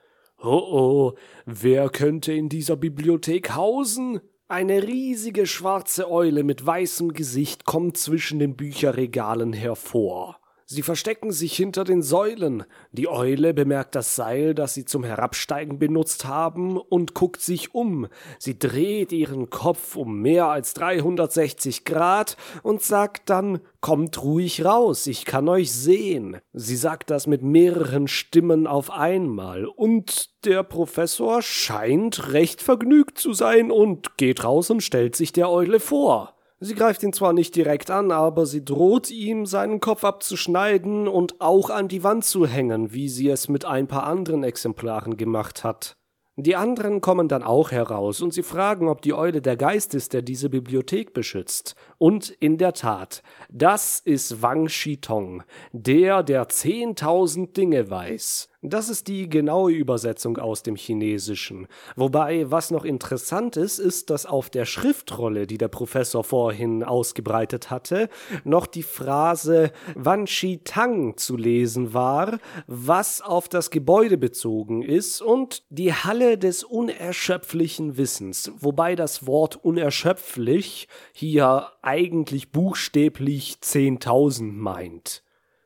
Oh 0.48 0.68
oh, 0.70 1.14
wer 1.48 1.90
könnte 1.90 2.32
in 2.32 2.50
dieser 2.50 2.76
Bibliothek 2.76 3.56
hausen? 3.56 4.20
Eine 4.48 4.84
riesige 4.84 5.48
schwarze 5.48 6.12
Eule 6.12 6.44
mit 6.44 6.64
weißem 6.64 7.14
Gesicht 7.14 7.66
kommt 7.66 7.98
zwischen 7.98 8.38
den 8.38 8.56
Bücherregalen 8.56 9.54
hervor. 9.54 10.40
Sie 10.68 10.82
verstecken 10.82 11.32
sich 11.32 11.56
hinter 11.56 11.84
den 11.84 12.02
Säulen. 12.02 12.64
Die 12.92 13.08
Eule 13.08 13.54
bemerkt 13.54 13.94
das 13.94 14.16
Seil, 14.16 14.56
das 14.56 14.74
sie 14.74 14.84
zum 14.84 15.04
Herabsteigen 15.04 15.78
benutzt 15.78 16.26
haben, 16.26 16.78
und 16.78 17.14
guckt 17.14 17.40
sich 17.40 17.76
um. 17.76 18.08
Sie 18.40 18.58
dreht 18.58 19.12
ihren 19.12 19.52
Kopf 19.52 19.96
um 19.96 20.24
mehr 20.24 20.48
als 20.48 20.74
360 20.74 21.86
Grad 21.86 22.36
und 22.64 22.82
sagt 22.82 23.30
dann, 23.30 23.60
kommt 23.80 24.24
ruhig 24.24 24.66
raus, 24.66 25.06
ich 25.06 25.26
kann 25.26 25.48
euch 25.48 25.72
sehen. 25.72 26.38
Sie 26.52 26.76
sagt 26.76 27.12
das 27.12 27.28
mit 27.28 27.44
mehreren 27.44 28.08
Stimmen 28.08 28.66
auf 28.66 28.90
einmal, 28.90 29.66
und 29.66 30.32
der 30.46 30.64
Professor 30.64 31.44
scheint 31.44 32.34
recht 32.34 32.64
vergnügt 32.64 33.20
zu 33.20 33.34
sein 33.34 33.70
und 33.70 34.18
geht 34.18 34.44
raus 34.44 34.72
und 34.72 34.82
stellt 34.82 35.16
sich 35.16 35.32
der 35.32 35.52
Eule 35.52 35.80
vor. 35.80 36.36
Sie 36.60 36.74
greift 36.74 37.04
ihn 37.04 37.12
zwar 37.12 37.34
nicht 37.34 37.56
direkt 37.56 37.92
an, 37.92 38.12
aber 38.12 38.46
sie 38.46 38.64
droht 38.64 39.12
ihm, 39.12 39.46
seinen 39.46 39.82
Kopf 39.82 40.06
abzuschneiden 40.06 41.08
und 41.08 41.42
auch 41.42 41.70
an 41.70 41.90
die 41.90 42.04
Wand 42.04 42.24
zu 42.24 42.48
hängen, 42.48 42.94
wie 42.94 43.10
sie 43.10 43.30
es 43.30 43.50
mit 43.50 43.66
ein 43.66 43.88
paar 43.88 44.06
anderen 44.06 44.44
Exemplaren 44.44 45.18
gemacht 45.18 45.66
hat. 45.66 45.98
Die 46.38 46.58
anderen 46.58 47.00
kommen 47.00 47.30
dann 47.30 47.44
auch 47.44 47.72
heraus 47.72 48.22
und 48.22 48.34
sie 48.34 48.44
fragen, 48.44 48.90
ob 48.90 49.02
die 49.02 49.14
Eule 49.14 49.42
der 49.42 49.56
Geist 49.56 49.96
ist, 49.96 50.12
der 50.12 50.22
diese 50.22 50.50
Bibliothek 50.50 51.14
beschützt. 51.14 51.76
Und 51.98 52.30
in 52.30 52.58
der 52.58 52.74
Tat, 52.74 53.24
das 53.50 54.00
ist 54.00 54.42
Wang 54.42 54.68
Shitong, 54.68 55.44
der, 55.72 56.24
der 56.24 56.50
zehntausend 56.50 57.56
Dinge 57.56 57.90
weiß. 57.90 58.50
Das 58.70 58.90
ist 58.90 59.08
die 59.08 59.30
genaue 59.30 59.72
Übersetzung 59.72 60.38
aus 60.38 60.64
dem 60.64 60.76
Chinesischen. 60.76 61.68
Wobei, 61.96 62.50
was 62.50 62.72
noch 62.72 62.86
interessant 62.86 63.58
ist, 63.58 63.80
ist, 63.80 64.10
dass 64.10 64.26
auf 64.26 64.50
der 64.50 64.66
Schriftrolle, 64.66 65.46
die 65.46 65.58
der 65.58 65.68
Professor 65.68 66.24
vorhin 66.24 66.84
ausgebreitet 66.84 67.70
hatte, 67.70 68.10
noch 68.44 68.66
die 68.66 68.84
Phrase 68.84 69.72
Wan 69.96 70.26
Shi 70.26 70.62
Tang 70.64 71.18
zu 71.18 71.38
lesen 71.38 71.94
war, 71.94 72.40
was 72.68 73.22
auf 73.22 73.50
das 73.50 73.70
Gebäude 73.70 74.18
bezogen 74.18 74.82
ist 74.82 75.22
und 75.22 75.64
die 75.70 75.94
Halle 75.94 76.38
des 76.38 76.64
unerschöpflichen 76.64 77.98
Wissens, 77.98 78.52
wobei 78.58 78.96
das 78.96 79.28
Wort 79.28 79.64
unerschöpflich 79.64 80.88
hier 81.14 81.68
eigentlich 81.82 82.52
buchstäblich 82.52 83.58
10.000 83.62 84.52
meint. 84.52 85.25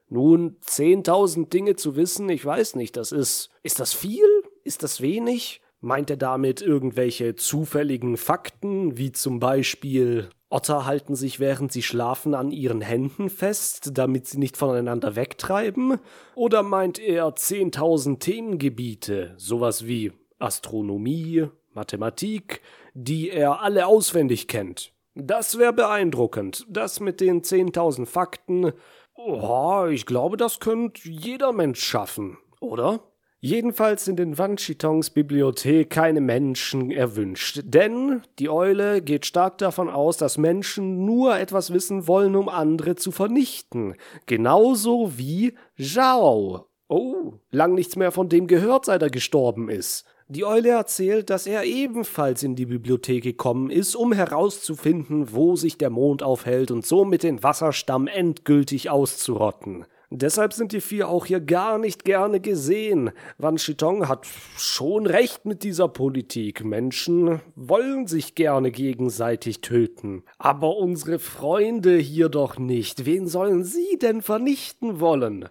Nun, 0.10 0.58
10.000 0.66 1.50
Dinge 1.50 1.76
zu 1.76 1.96
wissen, 1.96 2.28
ich 2.30 2.44
weiß 2.44 2.76
nicht, 2.76 2.98
das 2.98 3.12
ist. 3.12 3.50
Ist 3.64 3.80
das 3.80 3.94
viel? 3.94 4.26
Ist 4.64 4.84
das 4.84 5.02
wenig? 5.02 5.62
Meint 5.82 6.10
er 6.10 6.18
damit 6.18 6.62
irgendwelche 6.62 7.36
zufälligen 7.36 8.18
Fakten, 8.18 8.98
wie 8.98 9.12
zum 9.12 9.40
Beispiel 9.40 10.30
Otter 10.50 10.86
halten 10.86 11.16
sich 11.16 11.40
während 11.40 11.72
sie 11.72 11.84
schlafen 11.84 12.34
an 12.34 12.52
ihren 12.52 12.82
Händen 12.82 13.30
fest, 13.30 13.92
damit 13.94 14.26
sie 14.26 14.40
nicht 14.40 14.58
voneinander 14.58 15.16
wegtreiben? 15.16 16.00
Oder 16.36 16.64
meint 16.64 16.98
er 16.98 17.28
10.000 17.28 18.20
Themengebiete, 18.20 19.36
sowas 19.38 19.86
wie 19.86 20.12
Astronomie, 20.40 21.48
Mathematik, 21.74 22.62
die 22.96 23.30
er 23.30 23.62
alle 23.62 23.86
auswendig 23.86 24.48
kennt? 24.48 24.92
Das 25.14 25.58
wäre 25.58 25.74
beeindruckend. 25.74 26.66
Das 26.68 27.00
mit 27.00 27.22
den 27.22 27.42
10.000 27.42 28.06
Fakten, 28.06 28.72
Oh, 29.22 29.88
ich 29.92 30.06
glaube, 30.06 30.38
das 30.38 30.62
könnte 30.62 31.10
jeder 31.10 31.52
Mensch 31.52 31.84
schaffen, 31.84 32.38
oder? 32.62 33.02
Jedenfalls 33.42 34.06
sind 34.06 34.18
in 34.18 34.38
Wanchitongs 34.38 35.10
Bibliothek 35.10 35.90
keine 35.90 36.22
Menschen 36.22 36.90
erwünscht, 36.90 37.62
denn 37.66 38.22
die 38.38 38.50
Eule 38.50 39.02
geht 39.02 39.26
stark 39.26 39.58
davon 39.58 39.90
aus, 39.90 40.16
dass 40.16 40.38
Menschen 40.38 41.04
nur 41.04 41.38
etwas 41.38 41.74
wissen 41.74 42.08
wollen, 42.08 42.38
um 42.38 42.48
andere 42.48 42.96
zu 42.96 43.12
vernichten. 43.12 43.96
Genauso 44.26 45.18
wie 45.18 45.54
Zhao. 45.78 46.68
Oh, 46.88 47.34
lang 47.52 47.76
nichts 47.76 47.98
mehr 47.98 48.14
von 48.14 48.30
dem 48.30 48.48
gehört, 48.48 48.86
seit 48.86 49.02
er 49.02 49.10
gestorben 49.10 49.70
ist. 49.70 50.06
Die 50.32 50.46
Eule 50.46 50.70
erzählt, 50.70 51.32
dass 51.32 51.48
er 51.48 51.64
ebenfalls 51.64 52.44
in 52.44 52.56
die 52.56 52.68
Bibliothek 52.68 53.24
gekommen 53.24 53.72
ist, 53.72 53.96
um 53.96 54.14
herauszufinden, 54.14 55.34
wo 55.34 55.56
sich 55.56 55.80
der 55.80 55.90
Mond 55.90 56.22
aufhält 56.22 56.70
und 56.70 56.86
somit 56.86 57.24
den 57.24 57.42
Wasserstamm 57.42 58.06
endgültig 58.06 58.92
auszurotten. 58.92 59.86
Deshalb 60.12 60.54
sind 60.54 60.72
die 60.72 60.82
vier 60.82 61.10
auch 61.10 61.26
hier 61.26 61.40
gar 61.40 61.80
nicht 61.80 62.06
gerne 62.06 62.40
gesehen. 62.40 63.10
Wan 63.40 63.58
Shitong 63.58 64.08
hat 64.08 64.28
schon 64.56 65.08
recht 65.08 65.46
mit 65.46 65.64
dieser 65.64 65.88
Politik. 65.88 66.64
Menschen 66.64 67.42
wollen 67.56 68.06
sich 68.06 68.36
gerne 68.36 68.70
gegenseitig 68.70 69.62
töten. 69.62 70.22
Aber 70.38 70.78
unsere 70.78 71.18
Freunde 71.18 71.98
hier 71.98 72.30
doch 72.30 72.60
nicht. 72.60 73.08
Wen 73.08 73.28
sollen 73.28 73.64
sie 73.64 73.98
denn 74.00 74.22
vernichten 74.22 75.00
wollen? 75.00 75.50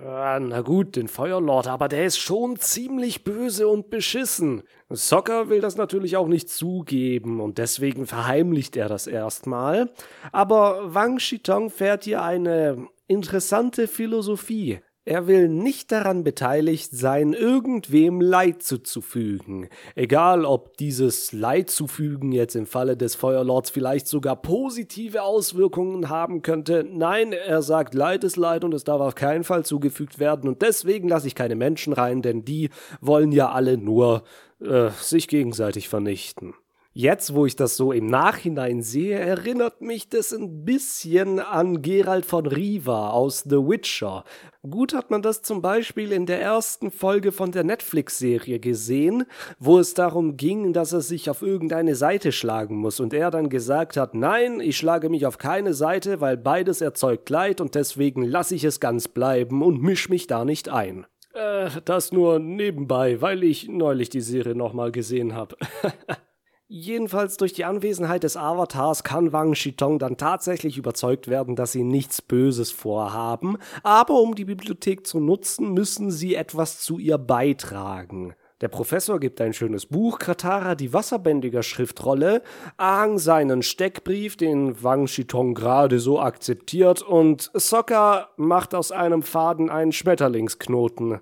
Ah, 0.00 0.38
na 0.40 0.60
gut, 0.60 0.94
den 0.94 1.08
Feuerlord, 1.08 1.66
aber 1.66 1.88
der 1.88 2.06
ist 2.06 2.18
schon 2.18 2.56
ziemlich 2.56 3.24
böse 3.24 3.66
und 3.66 3.90
beschissen. 3.90 4.62
Soccer 4.90 5.48
will 5.48 5.60
das 5.60 5.76
natürlich 5.76 6.16
auch 6.16 6.28
nicht 6.28 6.50
zugeben 6.50 7.40
und 7.40 7.58
deswegen 7.58 8.06
verheimlicht 8.06 8.76
er 8.76 8.88
das 8.88 9.08
erstmal. 9.08 9.90
Aber 10.30 10.94
Wang 10.94 11.18
Shitong 11.18 11.70
fährt 11.70 12.04
hier 12.04 12.22
eine 12.22 12.86
interessante 13.08 13.88
Philosophie. 13.88 14.78
Er 15.08 15.26
will 15.26 15.48
nicht 15.48 15.90
daran 15.90 16.22
beteiligt 16.22 16.90
sein, 16.92 17.32
irgendwem 17.32 18.20
Leid 18.20 18.62
zuzufügen. 18.62 19.70
Egal, 19.94 20.44
ob 20.44 20.76
dieses 20.76 21.32
Leid 21.32 21.70
zufügen 21.70 22.30
jetzt 22.30 22.54
im 22.54 22.66
Falle 22.66 22.94
des 22.94 23.14
Feuerlords 23.14 23.70
vielleicht 23.70 24.06
sogar 24.06 24.36
positive 24.36 25.22
Auswirkungen 25.22 26.10
haben 26.10 26.42
könnte. 26.42 26.86
Nein, 26.86 27.32
er 27.32 27.62
sagt, 27.62 27.94
Leid 27.94 28.22
ist 28.22 28.36
Leid 28.36 28.64
und 28.64 28.74
es 28.74 28.84
darf 28.84 29.00
auf 29.00 29.14
keinen 29.14 29.44
Fall 29.44 29.64
zugefügt 29.64 30.18
werden. 30.18 30.46
Und 30.46 30.60
deswegen 30.60 31.08
lasse 31.08 31.26
ich 31.26 31.34
keine 31.34 31.54
Menschen 31.54 31.94
rein, 31.94 32.20
denn 32.20 32.44
die 32.44 32.68
wollen 33.00 33.32
ja 33.32 33.50
alle 33.50 33.78
nur 33.78 34.24
äh, 34.60 34.90
sich 34.90 35.26
gegenseitig 35.26 35.88
vernichten. 35.88 36.52
Jetzt, 37.00 37.32
wo 37.32 37.46
ich 37.46 37.54
das 37.54 37.76
so 37.76 37.92
im 37.92 38.06
Nachhinein 38.06 38.82
sehe, 38.82 39.16
erinnert 39.16 39.80
mich 39.80 40.08
das 40.08 40.32
ein 40.32 40.64
bisschen 40.64 41.38
an 41.38 41.80
Gerald 41.80 42.26
von 42.26 42.44
Riva 42.44 43.10
aus 43.10 43.44
The 43.48 43.58
Witcher. 43.58 44.24
Gut 44.68 44.94
hat 44.94 45.08
man 45.08 45.22
das 45.22 45.42
zum 45.42 45.62
Beispiel 45.62 46.10
in 46.10 46.26
der 46.26 46.42
ersten 46.42 46.90
Folge 46.90 47.30
von 47.30 47.52
der 47.52 47.62
Netflix-Serie 47.62 48.58
gesehen, 48.58 49.26
wo 49.60 49.78
es 49.78 49.94
darum 49.94 50.36
ging, 50.36 50.72
dass 50.72 50.92
er 50.92 51.00
sich 51.00 51.30
auf 51.30 51.40
irgendeine 51.40 51.94
Seite 51.94 52.32
schlagen 52.32 52.74
muss 52.78 52.98
und 52.98 53.14
er 53.14 53.30
dann 53.30 53.48
gesagt 53.48 53.96
hat, 53.96 54.16
nein, 54.16 54.58
ich 54.58 54.76
schlage 54.76 55.08
mich 55.08 55.24
auf 55.24 55.38
keine 55.38 55.74
Seite, 55.74 56.20
weil 56.20 56.36
beides 56.36 56.80
erzeugt 56.80 57.30
Leid 57.30 57.60
und 57.60 57.76
deswegen 57.76 58.24
lasse 58.24 58.56
ich 58.56 58.64
es 58.64 58.80
ganz 58.80 59.06
bleiben 59.06 59.62
und 59.62 59.80
misch 59.80 60.08
mich 60.08 60.26
da 60.26 60.44
nicht 60.44 60.68
ein. 60.68 61.06
Äh, 61.32 61.70
das 61.84 62.10
nur 62.10 62.40
nebenbei, 62.40 63.20
weil 63.20 63.44
ich 63.44 63.68
neulich 63.68 64.10
die 64.10 64.20
Serie 64.20 64.56
nochmal 64.56 64.90
gesehen 64.90 65.36
habe. 65.36 65.54
Jedenfalls 66.70 67.38
durch 67.38 67.54
die 67.54 67.64
Anwesenheit 67.64 68.24
des 68.24 68.36
Avatars 68.36 69.02
kann 69.02 69.32
Wang 69.32 69.54
Shitong 69.54 69.98
dann 69.98 70.18
tatsächlich 70.18 70.76
überzeugt 70.76 71.26
werden, 71.26 71.56
dass 71.56 71.72
sie 71.72 71.82
nichts 71.82 72.20
Böses 72.20 72.70
vorhaben, 72.70 73.56
aber 73.82 74.20
um 74.20 74.34
die 74.34 74.44
Bibliothek 74.44 75.06
zu 75.06 75.18
nutzen, 75.18 75.72
müssen 75.72 76.10
sie 76.10 76.34
etwas 76.34 76.80
zu 76.80 76.98
ihr 76.98 77.16
beitragen. 77.16 78.34
Der 78.60 78.68
Professor 78.68 79.18
gibt 79.18 79.40
ein 79.40 79.54
schönes 79.54 79.86
Buch, 79.86 80.18
Katara 80.18 80.74
die 80.74 80.92
Wasserbändiger 80.92 81.62
Schriftrolle, 81.62 82.42
Aang 82.76 83.16
seinen 83.16 83.62
Steckbrief, 83.62 84.36
den 84.36 84.82
Wang 84.82 85.06
Shitong 85.06 85.54
gerade 85.54 86.00
so 86.00 86.20
akzeptiert, 86.20 87.00
und 87.00 87.50
Sokka 87.54 88.28
macht 88.36 88.74
aus 88.74 88.92
einem 88.92 89.22
Faden 89.22 89.70
einen 89.70 89.92
Schmetterlingsknoten. 89.92 91.20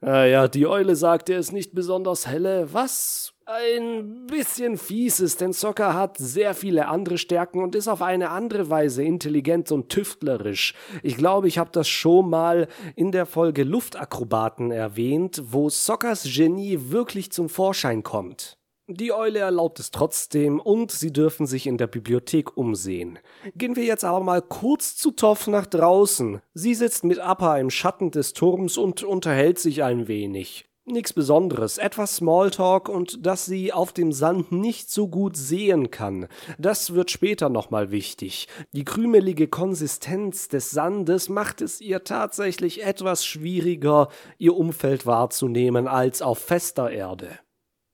Äh, 0.00 0.30
ja, 0.30 0.46
die 0.46 0.68
Eule 0.68 0.94
sagt, 0.94 1.28
er 1.28 1.40
ist 1.40 1.52
nicht 1.52 1.74
besonders 1.74 2.28
helle, 2.28 2.72
was 2.72 3.32
ein 3.46 4.26
bisschen 4.26 4.76
fies 4.76 5.20
ist, 5.20 5.40
denn 5.40 5.52
Soccer 5.52 5.94
hat 5.94 6.18
sehr 6.18 6.52
viele 6.52 6.88
andere 6.88 7.16
Stärken 7.16 7.62
und 7.62 7.76
ist 7.76 7.86
auf 7.86 8.02
eine 8.02 8.30
andere 8.30 8.70
Weise 8.70 9.04
intelligent 9.04 9.70
und 9.70 9.88
tüftlerisch. 9.88 10.74
Ich 11.04 11.16
glaube, 11.16 11.46
ich 11.46 11.58
habe 11.58 11.70
das 11.72 11.88
schon 11.88 12.28
mal 12.28 12.66
in 12.96 13.12
der 13.12 13.24
Folge 13.24 13.62
Luftakrobaten 13.62 14.72
erwähnt, 14.72 15.42
wo 15.46 15.70
Soccers 15.70 16.24
Genie 16.24 16.90
wirklich 16.90 17.30
zum 17.30 17.48
Vorschein 17.48 18.02
kommt. 18.02 18.58
Die 18.88 19.12
Eule 19.12 19.40
erlaubt 19.40 19.78
es 19.78 19.92
trotzdem 19.92 20.58
und 20.58 20.90
sie 20.90 21.12
dürfen 21.12 21.46
sich 21.46 21.68
in 21.68 21.78
der 21.78 21.86
Bibliothek 21.86 22.56
umsehen. 22.56 23.18
Gehen 23.54 23.76
wir 23.76 23.84
jetzt 23.84 24.04
aber 24.04 24.20
mal 24.20 24.42
kurz 24.42 24.96
zu 24.96 25.12
Toff 25.12 25.46
nach 25.46 25.66
draußen. 25.66 26.40
Sie 26.54 26.74
sitzt 26.74 27.04
mit 27.04 27.20
Appa 27.20 27.58
im 27.58 27.70
Schatten 27.70 28.10
des 28.10 28.32
Turms 28.32 28.76
und 28.76 29.04
unterhält 29.04 29.60
sich 29.60 29.84
ein 29.84 30.08
wenig. 30.08 30.66
Nichts 30.88 31.12
Besonderes, 31.12 31.78
etwas 31.78 32.14
Smalltalk 32.14 32.88
und 32.88 33.26
dass 33.26 33.44
sie 33.44 33.72
auf 33.72 33.92
dem 33.92 34.12
Sand 34.12 34.52
nicht 34.52 34.88
so 34.88 35.08
gut 35.08 35.36
sehen 35.36 35.90
kann. 35.90 36.28
Das 36.58 36.94
wird 36.94 37.10
später 37.10 37.48
nochmal 37.48 37.90
wichtig. 37.90 38.46
Die 38.70 38.84
krümelige 38.84 39.48
Konsistenz 39.48 40.46
des 40.46 40.70
Sandes 40.70 41.28
macht 41.28 41.60
es 41.60 41.80
ihr 41.80 42.04
tatsächlich 42.04 42.84
etwas 42.84 43.26
schwieriger, 43.26 44.10
ihr 44.38 44.56
Umfeld 44.56 45.06
wahrzunehmen 45.06 45.88
als 45.88 46.22
auf 46.22 46.38
fester 46.38 46.88
Erde. 46.88 47.30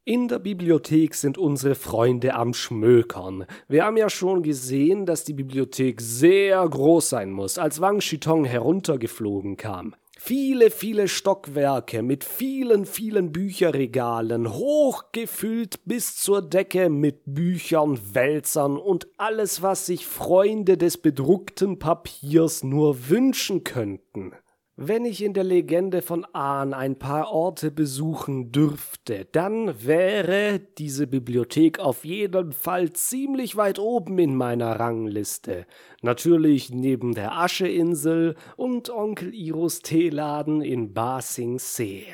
In 0.05 0.29
der 0.29 0.41
Bibliothek 0.41 1.15
sind 1.15 1.39
unsere 1.39 1.75
Freunde 1.75 2.35
am 2.35 2.53
Schmökern. 2.53 3.47
Wir 3.69 3.87
haben 3.87 3.97
ja 3.97 4.11
schon 4.11 4.43
gesehen, 4.43 5.07
dass 5.07 5.25
die 5.25 5.33
Bibliothek 5.33 6.03
sehr 6.03 6.69
groß 6.69 7.09
sein 7.09 7.31
muss, 7.31 7.57
als 7.57 7.81
Wang 7.81 8.03
Shitong 8.03 8.45
heruntergeflogen 8.45 9.57
kam. 9.57 9.95
Viele, 10.25 10.71
viele 10.71 11.09
Stockwerke 11.09 12.01
mit 12.05 12.23
vielen, 12.23 12.87
vielen 12.87 13.33
Bücherregalen, 13.33 14.55
hochgefüllt 14.55 15.81
bis 15.85 16.15
zur 16.15 16.43
Decke 16.43 16.91
mit 16.91 17.23
Büchern, 17.27 17.99
Wälzern 18.15 18.77
und 18.77 19.09
alles, 19.17 19.63
was 19.63 19.87
sich 19.87 20.07
Freunde 20.07 20.79
des 20.79 20.99
bedruckten 20.99 21.81
Papiers 21.81 22.63
nur 22.63 23.09
wünschen 23.09 23.65
könnten. 23.65 24.33
Wenn 24.77 25.05
ich 25.05 25.23
in 25.23 25.35
der 25.35 25.45
Legende 25.45 26.01
von 26.01 26.25
Ahn 26.33 26.73
ein 26.73 26.99
paar 26.99 27.31
Orte 27.31 27.71
besuchen 27.71 28.53
dürfte, 28.53 29.27
dann 29.31 29.85
wäre 29.85 30.61
diese 30.79 31.07
Bibliothek 31.07 31.79
auf 31.79 32.07
jeden 32.07 32.53
Fall 32.53 32.91
ziemlich 32.95 33.57
weit 33.57 33.79
oben 33.79 34.19
in 34.19 34.35
meiner 34.35 34.81
Rangliste. 34.81 35.67
Natürlich 36.01 36.71
neben 36.71 37.15
der 37.15 37.37
Ascheinsel 37.37 38.35
und 38.57 38.89
Onkel 38.89 39.35
Iros 39.35 39.81
Teeladen 39.81 40.63
in 40.63 40.95
Basing 40.95 41.59
See. 41.59 42.07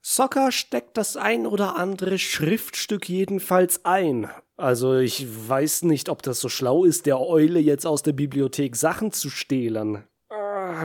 Socker 0.00 0.52
steckt 0.52 0.96
das 0.96 1.16
ein 1.16 1.48
oder 1.48 1.74
andere 1.74 2.18
Schriftstück 2.18 3.08
jedenfalls 3.08 3.84
ein. 3.84 4.28
Also 4.56 4.98
ich 4.98 5.26
weiß 5.48 5.82
nicht, 5.82 6.08
ob 6.08 6.22
das 6.22 6.40
so 6.40 6.48
schlau 6.48 6.84
ist, 6.84 7.06
der 7.06 7.20
Eule 7.20 7.58
jetzt 7.58 7.86
aus 7.86 8.04
der 8.04 8.12
Bibliothek 8.12 8.76
Sachen 8.76 9.10
zu 9.10 9.30
stehlen. 9.30 10.04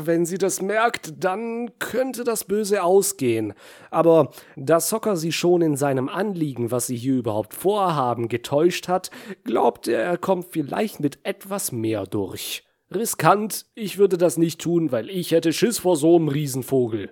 Wenn 0.06 0.26
sie 0.26 0.38
das 0.38 0.62
merkt, 0.62 1.24
dann 1.24 1.72
könnte 1.80 2.24
das 2.24 2.44
böse 2.44 2.84
ausgehen. 2.84 3.54
Aber 3.92 4.32
da 4.56 4.80
Socker 4.80 5.16
sie 5.16 5.32
schon 5.32 5.62
in 5.62 5.76
seinem 5.76 6.10
Anliegen, 6.10 6.72
was 6.72 6.88
sie 6.88 6.98
hier 6.98 7.16
überhaupt 7.16 7.54
vorhaben, 7.54 8.28
getäuscht 8.28 8.88
hat, 8.88 9.12
glaubt 9.44 9.88
er, 9.88 10.04
er 10.04 10.18
kommt 10.18 10.48
vielleicht 10.52 11.00
mit 11.00 11.20
etwas 11.24 11.72
mehr 11.72 12.06
durch. 12.06 12.64
Riskant, 12.94 13.68
ich 13.76 13.98
würde 13.98 14.18
das 14.18 14.38
nicht 14.38 14.62
tun, 14.62 14.92
weil 14.92 15.10
ich 15.10 15.32
hätte 15.32 15.54
Schiss 15.54 15.80
vor 15.80 15.96
so 15.96 16.16
einem 16.16 16.28
Riesenvogel. 16.28 17.12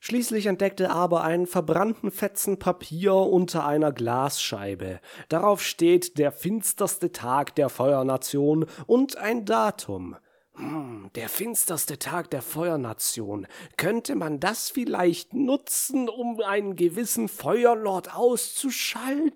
Schließlich 0.00 0.44
entdeckte 0.44 0.90
aber 0.90 1.24
einen 1.24 1.46
verbrannten 1.46 2.10
Fetzen 2.10 2.58
Papier 2.58 3.14
unter 3.14 3.64
einer 3.64 3.90
Glasscheibe. 3.90 5.00
Darauf 5.30 5.62
steht 5.62 6.18
der 6.18 6.30
finsterste 6.30 7.10
Tag 7.10 7.54
der 7.54 7.70
Feuernation 7.70 8.66
und 8.86 9.16
ein 9.16 9.46
Datum. 9.46 10.16
Hm, 10.56 11.10
der 11.16 11.28
finsterste 11.28 11.98
Tag 11.98 12.30
der 12.30 12.42
Feuernation. 12.42 13.46
Könnte 13.76 14.14
man 14.14 14.38
das 14.38 14.70
vielleicht 14.70 15.34
nutzen, 15.34 16.08
um 16.08 16.40
einen 16.40 16.76
gewissen 16.76 17.28
Feuerlord 17.28 18.14
auszuschalten? 18.14 19.32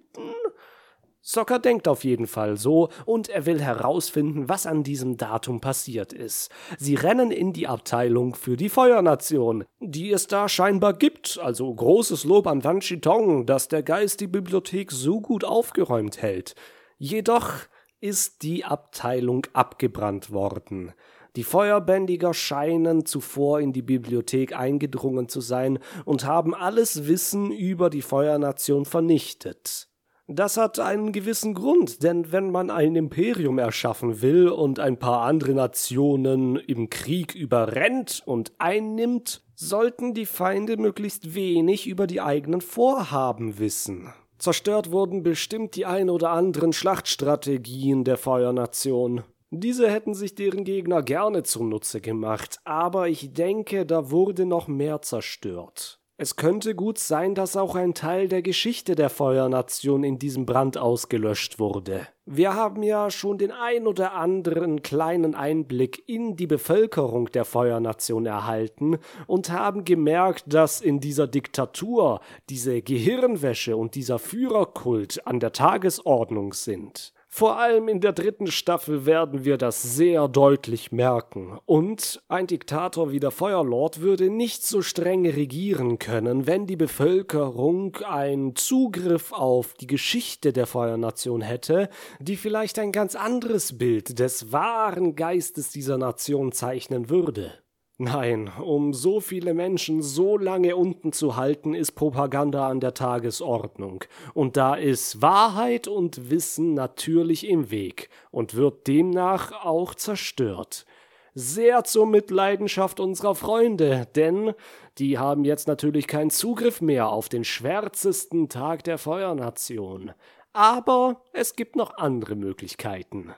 Socker 1.20 1.59
denkt 1.59 1.88
auf 1.88 2.04
jeden 2.04 2.26
Fall 2.26 2.57
so 2.57 2.88
und 3.04 3.28
er 3.28 3.44
will 3.44 3.61
herausfinden, 3.61 4.48
was 4.48 4.64
an 4.64 4.83
diesem 4.83 5.16
Datum 5.16 5.61
passiert 5.61 6.12
ist. 6.12 6.50
Sie 6.78 6.94
rennen 6.94 7.31
in 7.33 7.52
die 7.52 7.66
Abteilung 7.66 8.35
für 8.35 8.57
die 8.57 8.70
Feuernation, 8.70 9.64
die 9.81 10.11
es 10.12 10.28
da 10.28 10.48
scheinbar 10.48 10.94
gibt, 10.94 11.38
also 11.42 11.74
großes 11.74 12.24
Lob 12.24 12.46
an 12.46 12.64
Wan 12.64 12.81
Chitong, 12.81 13.44
dass 13.44 13.68
der 13.68 13.83
Geist 13.83 14.20
die 14.20 14.26
Bibliothek 14.26 14.90
so 14.90 15.20
gut 15.20 15.44
aufgeräumt 15.44 16.22
hält. 16.22 16.54
Jedoch 16.96 17.52
ist 18.00 18.42
die 18.42 18.64
Abteilung 18.64 19.46
abgebrannt 19.52 20.30
worden. 20.30 20.92
Die 21.37 21.44
Feuerbändiger 21.44 22.34
scheinen 22.34 23.06
zuvor 23.06 23.61
in 23.61 23.72
die 23.72 23.82
Bibliothek 23.82 24.56
eingedrungen 24.56 25.28
zu 25.28 25.40
sein 25.40 25.78
und 26.04 26.24
haben 26.24 26.54
alles 26.54 27.06
Wissen 27.06 27.52
über 27.52 27.90
die 27.90 28.02
Feuernation 28.02 28.84
vernichtet. 28.84 29.88
Das 30.30 30.58
hat 30.58 30.78
einen 30.78 31.12
gewissen 31.12 31.54
Grund, 31.54 32.02
denn 32.02 32.32
wenn 32.32 32.50
man 32.50 32.70
ein 32.70 32.96
Imperium 32.96 33.58
erschaffen 33.58 34.20
will 34.20 34.48
und 34.48 34.78
ein 34.78 34.98
paar 34.98 35.22
andere 35.22 35.54
Nationen 35.54 36.56
im 36.56 36.90
Krieg 36.90 37.34
überrennt 37.34 38.22
und 38.26 38.52
einnimmt, 38.58 39.42
sollten 39.54 40.12
die 40.12 40.26
Feinde 40.26 40.76
möglichst 40.76 41.34
wenig 41.34 41.87
über 41.87 42.06
die 42.06 42.20
eigenen 42.20 42.61
Vorhaben 42.61 43.58
wissen. 43.58 44.12
Zerstört 44.38 44.92
wurden 44.92 45.22
bestimmt 45.22 45.74
die 45.74 45.85
ein 45.85 46.09
oder 46.09 46.31
anderen 46.31 46.72
Schlachtstrategien 46.72 48.05
der 48.05 48.16
Feuernation. 48.16 49.24
Diese 49.51 49.90
hätten 49.90 50.14
sich 50.14 50.35
deren 50.35 50.64
Gegner 50.64 51.03
gerne 51.03 51.42
zunutze 51.42 52.01
gemacht, 52.01 52.61
aber 52.64 53.09
ich 53.09 53.33
denke, 53.33 53.85
da 53.85 54.11
wurde 54.11 54.46
noch 54.46 54.68
mehr 54.68 55.03
zerstört. 55.03 55.97
Es 56.20 56.35
könnte 56.35 56.74
gut 56.74 56.98
sein, 56.98 57.37
dass 57.37 57.57
auch 57.57 57.76
ein 57.76 57.94
Teil 57.94 58.26
der 58.26 58.42
Geschichte 58.42 58.96
der 58.96 59.09
Feuernation 59.09 60.02
in 60.02 60.18
diesem 60.18 60.46
Brand 60.46 60.76
ausgelöscht 60.76 61.61
wurde. 61.61 62.09
Wir 62.26 62.54
haben 62.54 62.83
ja 62.83 63.09
schon 63.12 63.38
den 63.38 63.52
ein 63.52 63.87
oder 63.87 64.14
anderen 64.14 64.83
kleinen 64.83 65.37
Einblick 65.37 66.02
in 66.09 66.35
die 66.35 66.48
Bevölkerung 66.48 67.31
der 67.31 67.44
Feuernation 67.44 68.26
erhalten 68.26 68.98
und 69.28 69.52
haben 69.52 69.85
gemerkt, 69.85 70.42
dass 70.52 70.81
in 70.81 70.98
dieser 70.98 71.28
Diktatur 71.28 72.20
diese 72.50 72.83
Gehirnwäsche 72.83 73.76
und 73.76 73.94
dieser 73.94 74.18
Führerkult 74.18 75.24
an 75.24 75.38
der 75.38 75.52
Tagesordnung 75.52 76.52
sind. 76.52 77.12
Vor 77.38 77.57
allem 77.57 77.87
in 77.87 78.01
der 78.01 78.12
dritten 78.12 78.48
Staffel 78.48 79.07
werden 79.07 79.44
wir 79.44 79.59
das 79.59 79.81
sehr 79.81 80.27
deutlich 80.27 80.90
merken. 80.90 81.57
Und 81.66 82.20
ein 82.27 82.48
Diktator 82.48 83.12
wie 83.12 83.20
der 83.20 83.31
Feuerlord 83.31 84.01
würde 84.01 84.29
nicht 84.29 84.66
so 84.66 84.83
streng 84.83 85.24
regieren 85.24 86.01
können, 86.01 86.48
wenn 86.48 86.66
die 86.66 86.74
Bevölkerung 86.74 87.94
einen 87.98 88.57
Zugriff 88.57 89.33
auf 89.33 89.74
die 89.74 89.87
Geschichte 89.87 90.53
der 90.53 90.66
Feuernation 90.66 91.40
hätte, 91.40 91.90
die 92.18 92.35
vielleicht 92.35 92.77
ein 92.81 92.90
ganz 92.90 93.14
anderes 93.14 93.79
Bild 93.79 94.18
des 94.18 94.51
wahren 94.51 95.14
Geistes 95.14 95.70
dieser 95.70 95.96
Nation 95.96 96.51
zeichnen 96.51 97.09
würde. 97.09 97.53
Nein, 98.00 98.48
um 98.62 98.94
so 98.94 99.18
viele 99.18 99.54
Menschen 99.54 100.02
so 100.02 100.38
lange 100.38 100.76
unten 100.76 101.12
zu 101.12 101.34
halten, 101.34 101.74
ist 101.74 101.92
Propaganda 101.92 102.68
an 102.68 102.78
der 102.78 102.94
Tagesordnung. 102.94 104.04
Und 104.34 104.56
da 104.56 104.76
ist 104.76 105.20
Wahrheit 105.20 105.88
und 105.88 106.30
Wissen 106.30 106.74
natürlich 106.74 107.48
im 107.48 107.72
Weg 107.72 108.08
und 108.30 108.54
wird 108.54 108.87
demnach 108.87 109.50
auch 109.64 109.96
zerstört. 109.96 110.87
Sehr 111.34 111.82
zur 111.82 112.06
Mitleidenschaft 112.06 113.00
unserer 113.00 113.34
Freunde, 113.34 114.06
denn 114.14 114.54
die 114.98 115.18
haben 115.18 115.44
jetzt 115.44 115.66
natürlich 115.66 116.06
keinen 116.06 116.30
Zugriff 116.30 116.80
mehr 116.80 117.08
auf 117.08 117.28
den 117.28 117.42
schwärzesten 117.42 118.48
Tag 118.48 118.84
der 118.84 118.98
Feuernation. 118.98 120.12
Aber 120.52 121.24
es 121.32 121.56
gibt 121.56 121.74
noch 121.74 121.96
andere 121.96 122.37
Möglichkeiten. 122.37 123.34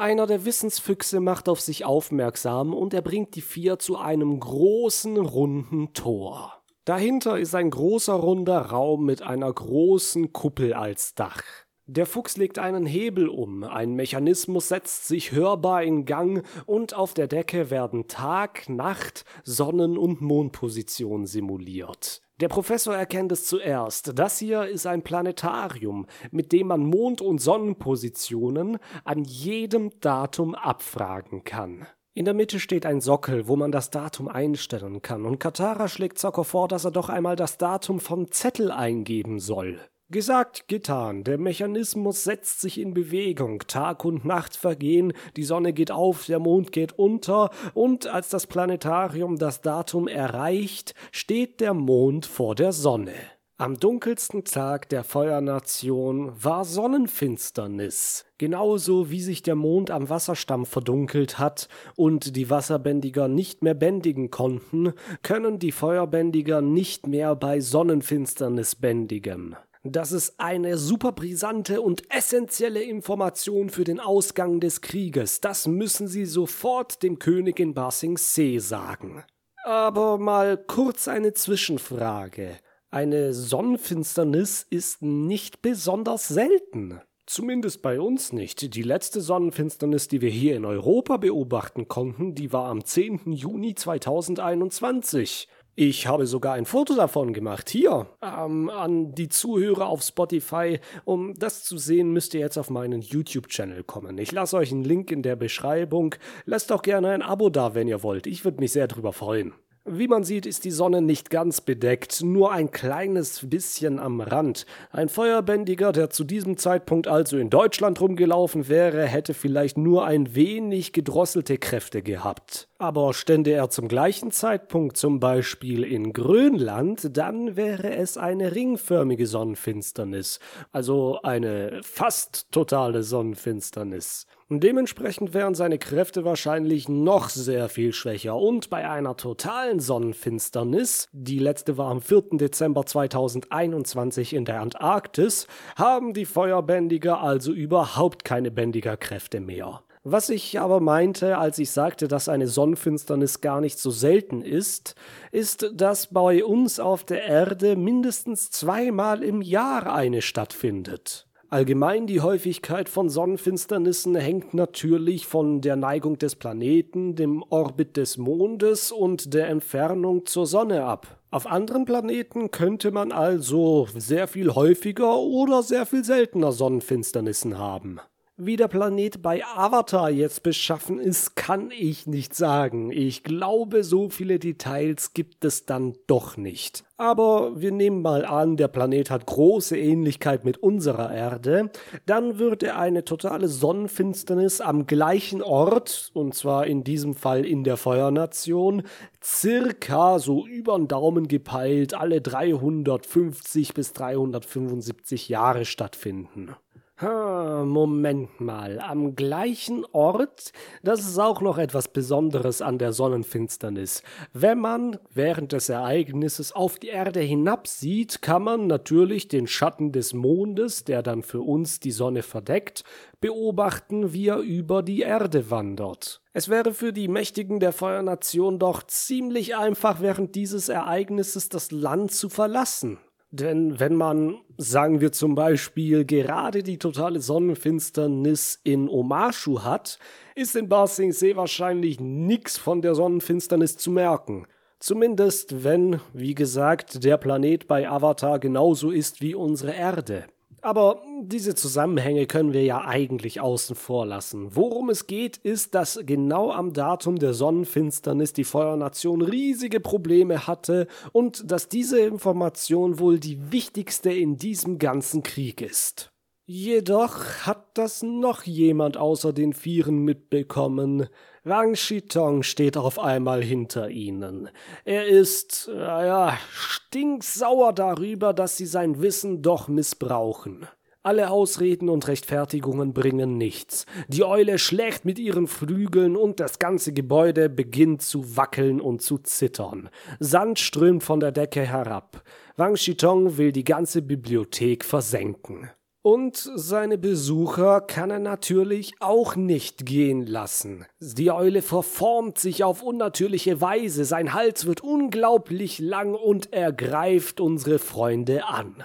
Einer 0.00 0.26
der 0.26 0.46
Wissensfüchse 0.46 1.20
macht 1.20 1.46
auf 1.46 1.60
sich 1.60 1.84
aufmerksam 1.84 2.72
und 2.72 2.94
er 2.94 3.02
bringt 3.02 3.34
die 3.34 3.42
vier 3.42 3.78
zu 3.78 3.98
einem 3.98 4.40
großen 4.40 5.18
runden 5.18 5.92
Tor. 5.92 6.62
Dahinter 6.86 7.38
ist 7.38 7.54
ein 7.54 7.68
großer 7.68 8.14
runder 8.14 8.62
Raum 8.62 9.04
mit 9.04 9.20
einer 9.20 9.52
großen 9.52 10.32
Kuppel 10.32 10.72
als 10.72 11.14
Dach. 11.14 11.42
Der 11.84 12.06
Fuchs 12.06 12.38
legt 12.38 12.58
einen 12.58 12.86
Hebel 12.86 13.28
um, 13.28 13.62
ein 13.62 13.92
Mechanismus 13.92 14.68
setzt 14.68 15.06
sich 15.06 15.32
hörbar 15.32 15.82
in 15.82 16.06
Gang 16.06 16.46
und 16.64 16.94
auf 16.94 17.12
der 17.12 17.26
Decke 17.26 17.68
werden 17.68 18.08
Tag, 18.08 18.70
Nacht, 18.70 19.26
Sonnen- 19.44 19.98
und 19.98 20.22
Mondposition 20.22 21.26
simuliert. 21.26 22.22
Der 22.40 22.48
Professor 22.48 22.96
erkennt 22.96 23.32
es 23.32 23.44
zuerst. 23.44 24.18
Das 24.18 24.38
hier 24.38 24.64
ist 24.64 24.86
ein 24.86 25.02
Planetarium, 25.02 26.06
mit 26.30 26.52
dem 26.52 26.68
man 26.68 26.80
Mond- 26.80 27.20
und 27.20 27.38
Sonnenpositionen 27.38 28.78
an 29.04 29.24
jedem 29.24 29.90
Datum 30.00 30.54
abfragen 30.54 31.44
kann. 31.44 31.86
In 32.14 32.24
der 32.24 32.32
Mitte 32.32 32.58
steht 32.58 32.86
ein 32.86 33.02
Sockel, 33.02 33.46
wo 33.46 33.56
man 33.56 33.72
das 33.72 33.90
Datum 33.90 34.26
einstellen 34.26 35.02
kann, 35.02 35.26
und 35.26 35.38
Katara 35.38 35.86
schlägt 35.86 36.18
Zocker 36.18 36.44
vor, 36.44 36.66
dass 36.66 36.86
er 36.86 36.90
doch 36.90 37.10
einmal 37.10 37.36
das 37.36 37.58
Datum 37.58 38.00
vom 38.00 38.32
Zettel 38.32 38.70
eingeben 38.70 39.38
soll. 39.38 39.78
Gesagt, 40.12 40.66
getan. 40.66 41.22
Der 41.22 41.38
Mechanismus 41.38 42.24
setzt 42.24 42.60
sich 42.60 42.80
in 42.80 42.94
Bewegung. 42.94 43.60
Tag 43.68 44.04
und 44.04 44.24
Nacht 44.24 44.56
vergehen, 44.56 45.12
die 45.36 45.44
Sonne 45.44 45.72
geht 45.72 45.92
auf, 45.92 46.26
der 46.26 46.40
Mond 46.40 46.72
geht 46.72 46.98
unter, 46.98 47.50
und 47.74 48.08
als 48.08 48.28
das 48.28 48.48
Planetarium 48.48 49.38
das 49.38 49.60
Datum 49.60 50.08
erreicht, 50.08 50.94
steht 51.12 51.60
der 51.60 51.74
Mond 51.74 52.26
vor 52.26 52.56
der 52.56 52.72
Sonne. 52.72 53.14
Am 53.56 53.78
dunkelsten 53.78 54.42
Tag 54.42 54.88
der 54.88 55.04
Feuernation 55.04 56.32
war 56.42 56.64
Sonnenfinsternis, 56.64 58.24
genauso 58.36 59.10
wie 59.10 59.20
sich 59.20 59.42
der 59.42 59.54
Mond 59.54 59.92
am 59.92 60.08
Wasserstamm 60.08 60.66
verdunkelt 60.66 61.38
hat 61.38 61.68
und 61.94 62.34
die 62.34 62.50
Wasserbändiger 62.50 63.28
nicht 63.28 63.62
mehr 63.62 63.74
bändigen 63.74 64.32
konnten, 64.32 64.92
können 65.22 65.60
die 65.60 65.70
Feuerbändiger 65.70 66.62
nicht 66.62 67.06
mehr 67.06 67.36
bei 67.36 67.60
Sonnenfinsternis 67.60 68.74
bändigen. 68.74 69.54
Das 69.82 70.12
ist 70.12 70.34
eine 70.38 70.76
super 70.76 71.12
brisante 71.12 71.80
und 71.80 72.02
essentielle 72.14 72.82
Information 72.82 73.70
für 73.70 73.84
den 73.84 73.98
Ausgang 73.98 74.60
des 74.60 74.82
Krieges. 74.82 75.40
Das 75.40 75.66
müssen 75.66 76.06
Sie 76.06 76.26
sofort 76.26 77.02
dem 77.02 77.18
König 77.18 77.58
in 77.58 77.72
Basing 77.72 78.18
See 78.18 78.58
sagen. 78.58 79.24
Aber 79.64 80.18
mal 80.18 80.58
kurz 80.58 81.08
eine 81.08 81.32
Zwischenfrage. 81.32 82.58
Eine 82.90 83.32
Sonnenfinsternis 83.32 84.66
ist 84.68 85.00
nicht 85.00 85.62
besonders 85.62 86.28
selten. 86.28 87.00
Zumindest 87.24 87.80
bei 87.80 88.00
uns 88.00 88.32
nicht. 88.32 88.74
Die 88.74 88.82
letzte 88.82 89.22
Sonnenfinsternis, 89.22 90.08
die 90.08 90.20
wir 90.20 90.30
hier 90.30 90.56
in 90.56 90.64
Europa 90.66 91.16
beobachten 91.16 91.88
konnten, 91.88 92.34
die 92.34 92.52
war 92.52 92.66
am 92.66 92.84
10. 92.84 93.32
Juni 93.32 93.74
2021. 93.74 95.48
Ich 95.82 96.06
habe 96.06 96.26
sogar 96.26 96.52
ein 96.52 96.66
Foto 96.66 96.94
davon 96.94 97.32
gemacht. 97.32 97.70
Hier, 97.70 98.06
ähm, 98.20 98.68
an 98.68 99.14
die 99.14 99.30
Zuhörer 99.30 99.86
auf 99.86 100.02
Spotify. 100.02 100.78
Um 101.06 101.32
das 101.38 101.64
zu 101.64 101.78
sehen, 101.78 102.12
müsst 102.12 102.34
ihr 102.34 102.40
jetzt 102.40 102.58
auf 102.58 102.68
meinen 102.68 103.00
YouTube-Channel 103.00 103.82
kommen. 103.84 104.18
Ich 104.18 104.30
lasse 104.30 104.58
euch 104.58 104.72
einen 104.72 104.84
Link 104.84 105.10
in 105.10 105.22
der 105.22 105.36
Beschreibung. 105.36 106.16
Lasst 106.44 106.70
auch 106.70 106.82
gerne 106.82 107.08
ein 107.12 107.22
Abo 107.22 107.48
da, 107.48 107.74
wenn 107.74 107.88
ihr 107.88 108.02
wollt. 108.02 108.26
Ich 108.26 108.44
würde 108.44 108.60
mich 108.60 108.72
sehr 108.72 108.88
drüber 108.88 109.14
freuen. 109.14 109.54
Wie 109.86 110.06
man 110.06 110.22
sieht, 110.22 110.44
ist 110.44 110.66
die 110.66 110.70
Sonne 110.70 111.00
nicht 111.00 111.30
ganz 111.30 111.62
bedeckt, 111.62 112.22
nur 112.22 112.52
ein 112.52 112.70
kleines 112.70 113.48
bisschen 113.48 113.98
am 113.98 114.20
Rand. 114.20 114.66
Ein 114.90 115.08
Feuerbändiger, 115.08 115.92
der 115.92 116.10
zu 116.10 116.24
diesem 116.24 116.58
Zeitpunkt 116.58 117.08
also 117.08 117.38
in 117.38 117.48
Deutschland 117.48 118.02
rumgelaufen 118.02 118.68
wäre, 118.68 119.06
hätte 119.06 119.32
vielleicht 119.32 119.78
nur 119.78 120.04
ein 120.04 120.34
wenig 120.34 120.92
gedrosselte 120.92 121.56
Kräfte 121.56 122.02
gehabt. 122.02 122.69
Aber 122.80 123.12
stände 123.12 123.50
er 123.50 123.68
zum 123.68 123.88
gleichen 123.88 124.30
Zeitpunkt 124.30 124.96
zum 124.96 125.20
Beispiel 125.20 125.84
in 125.84 126.14
Grönland, 126.14 127.14
dann 127.14 127.54
wäre 127.54 127.94
es 127.94 128.16
eine 128.16 128.54
ringförmige 128.54 129.26
Sonnenfinsternis, 129.26 130.40
also 130.72 131.20
eine 131.20 131.82
fast 131.82 132.50
totale 132.50 133.02
Sonnenfinsternis. 133.02 134.26
Dementsprechend 134.48 135.34
wären 135.34 135.54
seine 135.54 135.76
Kräfte 135.76 136.24
wahrscheinlich 136.24 136.88
noch 136.88 137.28
sehr 137.28 137.68
viel 137.68 137.92
schwächer 137.92 138.36
und 138.36 138.70
bei 138.70 138.88
einer 138.88 139.14
totalen 139.14 139.78
Sonnenfinsternis, 139.78 141.10
die 141.12 141.38
letzte 141.38 141.76
war 141.76 141.90
am 141.90 142.00
4. 142.00 142.38
Dezember 142.38 142.86
2021 142.86 144.32
in 144.32 144.46
der 144.46 144.62
Antarktis, 144.62 145.46
haben 145.76 146.14
die 146.14 146.24
Feuerbändiger 146.24 147.20
also 147.20 147.52
überhaupt 147.52 148.24
keine 148.24 148.50
Bändigerkräfte 148.50 149.40
mehr. 149.40 149.82
Was 150.02 150.30
ich 150.30 150.58
aber 150.58 150.80
meinte, 150.80 151.36
als 151.36 151.58
ich 151.58 151.70
sagte, 151.70 152.08
dass 152.08 152.30
eine 152.30 152.46
Sonnenfinsternis 152.46 153.42
gar 153.42 153.60
nicht 153.60 153.78
so 153.78 153.90
selten 153.90 154.40
ist, 154.40 154.94
ist, 155.30 155.72
dass 155.74 156.06
bei 156.06 156.42
uns 156.42 156.80
auf 156.80 157.04
der 157.04 157.24
Erde 157.24 157.76
mindestens 157.76 158.50
zweimal 158.50 159.22
im 159.22 159.42
Jahr 159.42 159.92
eine 159.92 160.22
stattfindet. 160.22 161.26
Allgemein 161.50 162.06
die 162.06 162.22
Häufigkeit 162.22 162.88
von 162.88 163.10
Sonnenfinsternissen 163.10 164.14
hängt 164.14 164.54
natürlich 164.54 165.26
von 165.26 165.60
der 165.60 165.76
Neigung 165.76 166.16
des 166.16 166.34
Planeten, 166.34 167.14
dem 167.14 167.42
Orbit 167.50 167.98
des 167.98 168.16
Mondes 168.16 168.92
und 168.92 169.34
der 169.34 169.48
Entfernung 169.48 170.24
zur 170.24 170.46
Sonne 170.46 170.84
ab. 170.84 171.18
Auf 171.30 171.46
anderen 171.46 171.84
Planeten 171.84 172.50
könnte 172.50 172.90
man 172.90 173.12
also 173.12 173.86
sehr 173.94 174.28
viel 174.28 174.54
häufiger 174.54 175.18
oder 175.18 175.62
sehr 175.62 175.84
viel 175.84 176.04
seltener 176.04 176.52
Sonnenfinsternissen 176.52 177.58
haben. 177.58 178.00
Wie 178.42 178.56
der 178.56 178.68
Planet 178.68 179.20
bei 179.20 179.44
Avatar 179.44 180.08
jetzt 180.08 180.42
beschaffen 180.42 180.98
ist, 180.98 181.36
kann 181.36 181.70
ich 181.70 182.06
nicht 182.06 182.34
sagen. 182.34 182.90
Ich 182.90 183.22
glaube, 183.22 183.84
so 183.84 184.08
viele 184.08 184.38
Details 184.38 185.12
gibt 185.12 185.44
es 185.44 185.66
dann 185.66 185.92
doch 186.06 186.38
nicht. 186.38 186.82
Aber 186.96 187.60
wir 187.60 187.70
nehmen 187.70 188.00
mal 188.00 188.24
an, 188.24 188.56
der 188.56 188.68
Planet 188.68 189.10
hat 189.10 189.26
große 189.26 189.76
Ähnlichkeit 189.76 190.46
mit 190.46 190.56
unserer 190.56 191.14
Erde, 191.14 191.70
dann 192.06 192.38
würde 192.38 192.76
eine 192.76 193.04
totale 193.04 193.46
Sonnenfinsternis 193.46 194.62
am 194.62 194.86
gleichen 194.86 195.42
Ort, 195.42 196.10
und 196.14 196.34
zwar 196.34 196.66
in 196.66 196.82
diesem 196.82 197.14
Fall 197.14 197.44
in 197.44 197.62
der 197.62 197.76
Feuernation, 197.76 198.84
circa 199.22 200.18
so 200.18 200.46
über 200.46 200.78
den 200.78 200.88
Daumen 200.88 201.28
gepeilt 201.28 201.92
alle 201.92 202.22
350 202.22 203.74
bis 203.74 203.92
375 203.92 205.28
Jahre 205.28 205.66
stattfinden. 205.66 206.54
Moment 207.02 208.40
mal, 208.40 208.78
am 208.78 209.16
gleichen 209.16 209.86
Ort? 209.92 210.52
Das 210.82 211.00
ist 211.00 211.18
auch 211.18 211.40
noch 211.40 211.56
etwas 211.56 211.88
Besonderes 211.88 212.60
an 212.60 212.76
der 212.76 212.92
Sonnenfinsternis. 212.92 214.02
Wenn 214.34 214.58
man 214.58 214.98
während 215.14 215.52
des 215.52 215.70
Ereignisses 215.70 216.52
auf 216.52 216.78
die 216.78 216.88
Erde 216.88 217.20
hinabsieht, 217.20 218.20
kann 218.20 218.42
man 218.42 218.66
natürlich 218.66 219.28
den 219.28 219.46
Schatten 219.46 219.92
des 219.92 220.12
Mondes, 220.12 220.84
der 220.84 221.02
dann 221.02 221.22
für 221.22 221.40
uns 221.40 221.80
die 221.80 221.92
Sonne 221.92 222.22
verdeckt, 222.22 222.84
beobachten, 223.22 224.12
wie 224.12 224.28
er 224.28 224.40
über 224.40 224.82
die 224.82 225.00
Erde 225.00 225.50
wandert. 225.50 226.20
Es 226.34 226.50
wäre 226.50 226.74
für 226.74 226.92
die 226.92 227.08
Mächtigen 227.08 227.60
der 227.60 227.72
Feuernation 227.72 228.58
doch 228.58 228.82
ziemlich 228.82 229.56
einfach, 229.56 230.02
während 230.02 230.34
dieses 230.34 230.68
Ereignisses 230.68 231.48
das 231.48 231.70
Land 231.70 232.12
zu 232.12 232.28
verlassen. 232.28 232.98
Denn 233.32 233.78
wenn 233.78 233.94
man, 233.94 234.38
sagen 234.56 235.00
wir 235.00 235.12
zum 235.12 235.36
Beispiel, 235.36 236.04
gerade 236.04 236.64
die 236.64 236.78
totale 236.78 237.20
Sonnenfinsternis 237.20 238.58
in 238.64 238.88
Omashu 238.88 239.62
hat, 239.62 240.00
ist 240.34 240.56
in 240.56 240.68
Ba 240.68 240.88
Sing 240.88 241.12
Se 241.12 241.36
wahrscheinlich 241.36 242.00
nichts 242.00 242.58
von 242.58 242.82
der 242.82 242.96
Sonnenfinsternis 242.96 243.76
zu 243.76 243.92
merken. 243.92 244.46
Zumindest 244.80 245.62
wenn, 245.62 246.00
wie 246.12 246.34
gesagt, 246.34 247.04
der 247.04 247.18
Planet 247.18 247.68
bei 247.68 247.88
Avatar 247.88 248.40
genauso 248.40 248.90
ist 248.90 249.20
wie 249.20 249.34
unsere 249.34 249.74
Erde. 249.74 250.24
Aber 250.62 251.02
diese 251.22 251.54
Zusammenhänge 251.54 252.26
können 252.26 252.52
wir 252.52 252.64
ja 252.64 252.84
eigentlich 252.84 253.40
außen 253.40 253.76
vor 253.76 254.04
lassen. 254.04 254.54
Worum 254.54 254.90
es 254.90 255.06
geht, 255.06 255.38
ist, 255.38 255.74
dass 255.74 256.00
genau 256.04 256.50
am 256.50 256.72
Datum 256.72 257.18
der 257.18 257.32
Sonnenfinsternis 257.32 258.32
die 258.32 258.44
Feuernation 258.44 259.22
riesige 259.22 259.80
Probleme 259.80 260.46
hatte 260.46 260.86
und 261.12 261.50
dass 261.50 261.68
diese 261.68 262.00
Information 262.00 262.98
wohl 262.98 263.18
die 263.18 263.52
wichtigste 263.52 264.12
in 264.12 264.36
diesem 264.36 264.78
ganzen 264.78 265.22
Krieg 265.22 265.62
ist. 265.62 266.12
Jedoch 266.46 267.46
hat 267.46 267.78
das 267.78 268.02
noch 268.02 268.42
jemand 268.42 268.96
außer 268.96 269.32
den 269.32 269.52
Vieren 269.52 270.04
mitbekommen. 270.04 271.06
Wang 271.42 271.74
Shitong 271.74 272.42
steht 272.42 272.76
auf 272.76 272.98
einmal 272.98 273.42
hinter 273.42 273.88
ihnen. 273.88 274.50
Er 274.84 275.06
ist, 275.06 275.70
naja, 275.72 276.38
stinksauer 276.52 277.72
darüber, 277.72 278.34
dass 278.34 278.58
sie 278.58 278.66
sein 278.66 279.00
Wissen 279.00 279.40
doch 279.40 279.66
missbrauchen. 279.66 280.66
Alle 281.02 281.30
Ausreden 281.30 281.88
und 281.88 282.08
Rechtfertigungen 282.08 282.92
bringen 282.92 283.38
nichts. 283.38 283.86
Die 284.08 284.22
Eule 284.22 284.58
schlägt 284.58 285.06
mit 285.06 285.18
ihren 285.18 285.46
Flügeln 285.46 286.14
und 286.14 286.40
das 286.40 286.58
ganze 286.58 286.92
Gebäude 286.92 287.48
beginnt 287.48 288.02
zu 288.02 288.36
wackeln 288.36 288.78
und 288.78 289.00
zu 289.00 289.16
zittern. 289.16 289.88
Sand 290.18 290.58
strömt 290.58 291.02
von 291.02 291.20
der 291.20 291.32
Decke 291.32 291.62
herab. 291.62 292.22
Wang 292.58 292.76
Shitong 292.76 293.38
will 293.38 293.52
die 293.52 293.64
ganze 293.64 294.02
Bibliothek 294.02 294.84
versenken. 294.84 295.70
Und 296.02 296.36
seine 296.54 296.96
Besucher 296.96 297.82
kann 297.82 298.10
er 298.10 298.20
natürlich 298.20 298.94
auch 299.00 299.36
nicht 299.36 299.84
gehen 299.84 300.26
lassen. 300.26 300.86
Die 300.98 301.30
Eule 301.30 301.60
verformt 301.60 302.38
sich 302.38 302.64
auf 302.64 302.82
unnatürliche 302.82 303.60
Weise, 303.60 304.06
sein 304.06 304.32
Hals 304.32 304.64
wird 304.64 304.80
unglaublich 304.80 305.78
lang 305.78 306.14
und 306.14 306.54
er 306.54 306.72
greift 306.72 307.38
unsere 307.38 307.78
Freunde 307.78 308.46
an. 308.46 308.82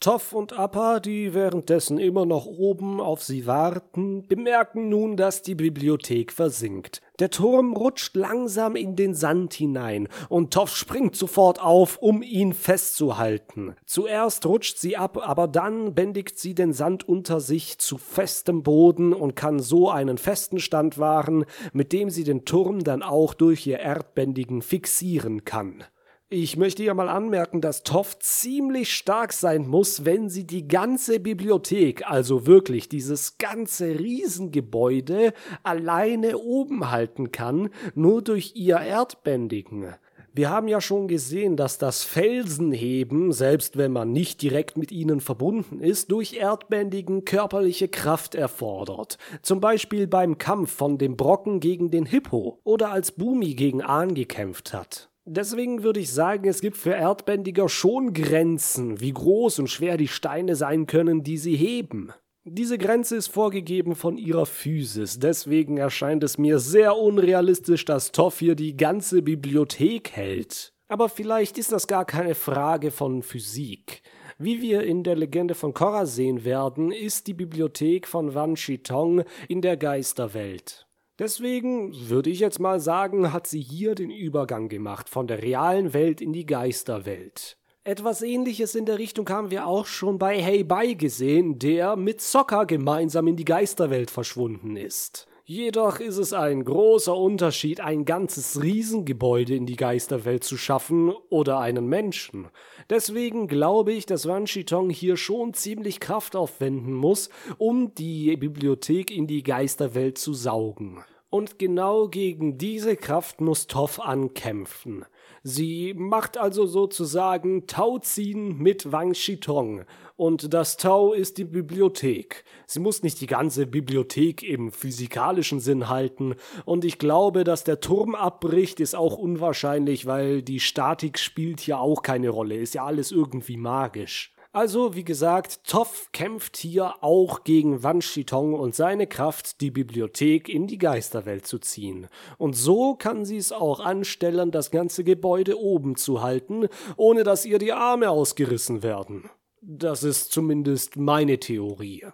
Toff 0.00 0.32
und 0.32 0.58
Appa, 0.58 1.00
die 1.00 1.32
währenddessen 1.32 1.98
immer 1.98 2.26
noch 2.26 2.46
oben 2.46 3.00
auf 3.00 3.22
sie 3.22 3.46
warten, 3.46 4.26
bemerken 4.28 4.88
nun, 4.88 5.16
dass 5.16 5.42
die 5.42 5.54
Bibliothek 5.54 6.32
versinkt. 6.32 7.00
Der 7.18 7.30
Turm 7.30 7.74
rutscht 7.74 8.14
langsam 8.14 8.76
in 8.76 8.94
den 8.94 9.14
Sand 9.14 9.54
hinein 9.54 10.08
und 10.28 10.52
Toff 10.52 10.76
springt 10.76 11.16
sofort 11.16 11.62
auf, 11.62 11.96
um 11.96 12.22
ihn 12.22 12.52
festzuhalten. 12.52 13.74
Zuerst 13.86 14.44
rutscht 14.44 14.78
sie 14.78 14.98
ab, 14.98 15.18
aber 15.26 15.48
dann 15.48 15.94
bändigt 15.94 16.38
sie 16.38 16.54
den 16.54 16.74
Sand 16.74 17.08
unter 17.08 17.40
sich 17.40 17.78
zu 17.78 17.96
festem 17.96 18.62
Boden 18.62 19.14
und 19.14 19.34
kann 19.34 19.60
so 19.60 19.88
einen 19.88 20.18
festen 20.18 20.58
Stand 20.58 20.98
wahren, 20.98 21.46
mit 21.72 21.92
dem 21.92 22.10
sie 22.10 22.24
den 22.24 22.44
Turm 22.44 22.84
dann 22.84 23.02
auch 23.02 23.32
durch 23.32 23.66
ihr 23.66 23.78
Erdbändigen 23.78 24.60
fixieren 24.60 25.44
kann. 25.44 25.84
Ich 26.28 26.56
möchte 26.56 26.82
ja 26.82 26.92
mal 26.92 27.08
anmerken, 27.08 27.60
dass 27.60 27.84
Toff 27.84 28.18
ziemlich 28.18 28.92
stark 28.92 29.32
sein 29.32 29.68
muss, 29.68 30.04
wenn 30.04 30.28
sie 30.28 30.44
die 30.44 30.66
ganze 30.66 31.20
Bibliothek, 31.20 32.10
also 32.10 32.48
wirklich 32.48 32.88
dieses 32.88 33.38
ganze 33.38 34.00
Riesengebäude, 34.00 35.34
alleine 35.62 36.38
oben 36.38 36.90
halten 36.90 37.30
kann, 37.30 37.70
nur 37.94 38.22
durch 38.22 38.56
ihr 38.56 38.78
Erdbändigen. 38.78 39.94
Wir 40.34 40.50
haben 40.50 40.66
ja 40.66 40.80
schon 40.80 41.06
gesehen, 41.06 41.56
dass 41.56 41.78
das 41.78 42.02
Felsenheben, 42.02 43.30
selbst 43.30 43.76
wenn 43.76 43.92
man 43.92 44.10
nicht 44.10 44.42
direkt 44.42 44.76
mit 44.76 44.90
ihnen 44.90 45.20
verbunden 45.20 45.78
ist, 45.78 46.10
durch 46.10 46.34
Erdbändigen 46.34 47.24
körperliche 47.24 47.86
Kraft 47.86 48.34
erfordert. 48.34 49.16
Zum 49.42 49.60
Beispiel 49.60 50.08
beim 50.08 50.38
Kampf 50.38 50.72
von 50.72 50.98
dem 50.98 51.16
Brocken 51.16 51.60
gegen 51.60 51.92
den 51.92 52.04
Hippo 52.04 52.58
oder 52.64 52.90
als 52.90 53.12
Bumi 53.12 53.54
gegen 53.54 53.80
Ahn 53.80 54.14
gekämpft 54.14 54.74
hat. 54.74 55.08
Deswegen 55.28 55.82
würde 55.82 55.98
ich 55.98 56.12
sagen, 56.12 56.48
es 56.48 56.60
gibt 56.60 56.76
für 56.76 56.92
Erdbändiger 56.92 57.68
schon 57.68 58.12
Grenzen, 58.12 59.00
wie 59.00 59.12
groß 59.12 59.58
und 59.58 59.66
schwer 59.66 59.96
die 59.96 60.06
Steine 60.06 60.54
sein 60.54 60.86
können, 60.86 61.24
die 61.24 61.36
sie 61.36 61.56
heben. 61.56 62.12
Diese 62.44 62.78
Grenze 62.78 63.16
ist 63.16 63.26
vorgegeben 63.26 63.96
von 63.96 64.18
ihrer 64.18 64.46
Physis, 64.46 65.18
deswegen 65.18 65.78
erscheint 65.78 66.22
es 66.22 66.38
mir 66.38 66.60
sehr 66.60 66.96
unrealistisch, 66.96 67.84
dass 67.84 68.12
Toff 68.12 68.38
hier 68.38 68.54
die 68.54 68.76
ganze 68.76 69.20
Bibliothek 69.20 70.12
hält. 70.12 70.72
Aber 70.86 71.08
vielleicht 71.08 71.58
ist 71.58 71.72
das 71.72 71.88
gar 71.88 72.04
keine 72.04 72.36
Frage 72.36 72.92
von 72.92 73.24
Physik. 73.24 74.02
Wie 74.38 74.62
wir 74.62 74.84
in 74.84 75.02
der 75.02 75.16
Legende 75.16 75.56
von 75.56 75.74
Korra 75.74 76.06
sehen 76.06 76.44
werden, 76.44 76.92
ist 76.92 77.26
die 77.26 77.34
Bibliothek 77.34 78.06
von 78.06 78.34
Wan 78.36 78.54
Shitong 78.54 79.24
in 79.48 79.60
der 79.60 79.76
Geisterwelt. 79.76 80.85
Deswegen 81.18 82.08
würde 82.10 82.28
ich 82.28 82.40
jetzt 82.40 82.60
mal 82.60 82.78
sagen, 82.78 83.32
hat 83.32 83.46
sie 83.46 83.60
hier 83.60 83.94
den 83.94 84.10
Übergang 84.10 84.68
gemacht 84.68 85.08
von 85.08 85.26
der 85.26 85.42
realen 85.42 85.94
Welt 85.94 86.20
in 86.20 86.34
die 86.34 86.44
Geisterwelt. 86.44 87.56
Etwas 87.84 88.20
ähnliches 88.20 88.74
in 88.74 88.84
der 88.84 88.98
Richtung 88.98 89.28
haben 89.30 89.50
wir 89.50 89.66
auch 89.66 89.86
schon 89.86 90.18
bei 90.18 90.42
Hey 90.42 90.64
Bye 90.64 90.96
gesehen, 90.96 91.58
der 91.58 91.96
mit 91.96 92.20
Sokka 92.20 92.64
gemeinsam 92.64 93.28
in 93.28 93.36
die 93.36 93.44
Geisterwelt 93.44 94.10
verschwunden 94.10 94.76
ist. 94.76 95.26
Jedoch 95.48 96.00
ist 96.00 96.16
es 96.16 96.32
ein 96.32 96.64
großer 96.64 97.16
Unterschied, 97.16 97.80
ein 97.80 98.04
ganzes 98.04 98.60
Riesengebäude 98.60 99.54
in 99.54 99.64
die 99.64 99.76
Geisterwelt 99.76 100.42
zu 100.42 100.56
schaffen 100.56 101.12
oder 101.30 101.60
einen 101.60 101.86
Menschen. 101.86 102.48
Deswegen 102.90 103.46
glaube 103.46 103.92
ich, 103.92 104.06
dass 104.06 104.26
Wan 104.26 104.48
Shitong 104.48 104.90
hier 104.90 105.16
schon 105.16 105.54
ziemlich 105.54 106.00
Kraft 106.00 106.34
aufwenden 106.34 106.94
muss, 106.94 107.30
um 107.58 107.94
die 107.94 108.36
Bibliothek 108.36 109.12
in 109.12 109.28
die 109.28 109.44
Geisterwelt 109.44 110.18
zu 110.18 110.34
saugen. 110.34 111.04
Und 111.30 111.60
genau 111.60 112.08
gegen 112.08 112.58
diese 112.58 112.96
Kraft 112.96 113.40
muss 113.40 113.68
Toff 113.68 114.00
ankämpfen. 114.00 115.04
Sie 115.48 115.94
macht 115.96 116.38
also 116.38 116.66
sozusagen 116.66 117.68
Tauziehen 117.68 118.58
mit 118.58 118.90
Wang 118.90 119.14
Shitong. 119.14 119.84
Und 120.16 120.52
das 120.52 120.76
Tau 120.76 121.12
ist 121.12 121.38
die 121.38 121.44
Bibliothek. 121.44 122.42
Sie 122.66 122.80
muss 122.80 123.04
nicht 123.04 123.20
die 123.20 123.28
ganze 123.28 123.68
Bibliothek 123.68 124.42
im 124.42 124.72
physikalischen 124.72 125.60
Sinn 125.60 125.88
halten. 125.88 126.34
Und 126.64 126.84
ich 126.84 126.98
glaube, 126.98 127.44
dass 127.44 127.62
der 127.62 127.78
Turm 127.78 128.16
abbricht, 128.16 128.80
ist 128.80 128.96
auch 128.96 129.16
unwahrscheinlich, 129.18 130.04
weil 130.06 130.42
die 130.42 130.58
Statik 130.58 131.16
spielt 131.16 131.60
hier 131.60 131.78
auch 131.78 132.02
keine 132.02 132.30
Rolle. 132.30 132.56
Ist 132.56 132.74
ja 132.74 132.84
alles 132.84 133.12
irgendwie 133.12 133.56
magisch. 133.56 134.34
Also, 134.56 134.94
wie 134.94 135.04
gesagt, 135.04 135.64
Toff 135.64 136.08
kämpft 136.12 136.56
hier 136.56 137.04
auch 137.04 137.44
gegen 137.44 137.82
Wan 137.82 138.00
Shitong 138.00 138.54
und 138.54 138.74
seine 138.74 139.06
Kraft, 139.06 139.60
die 139.60 139.70
Bibliothek 139.70 140.48
in 140.48 140.66
die 140.66 140.78
Geisterwelt 140.78 141.46
zu 141.46 141.58
ziehen. 141.58 142.06
Und 142.38 142.56
so 142.56 142.94
kann 142.94 143.26
sie 143.26 143.36
es 143.36 143.52
auch 143.52 143.80
anstellen, 143.80 144.52
das 144.52 144.70
ganze 144.70 145.04
Gebäude 145.04 145.60
oben 145.60 145.96
zu 145.96 146.22
halten, 146.22 146.68
ohne 146.96 147.22
dass 147.22 147.44
ihr 147.44 147.58
die 147.58 147.74
Arme 147.74 148.08
ausgerissen 148.08 148.82
werden. 148.82 149.28
Das 149.60 150.02
ist 150.02 150.32
zumindest 150.32 150.96
meine 150.96 151.38
Theorie. 151.38 152.06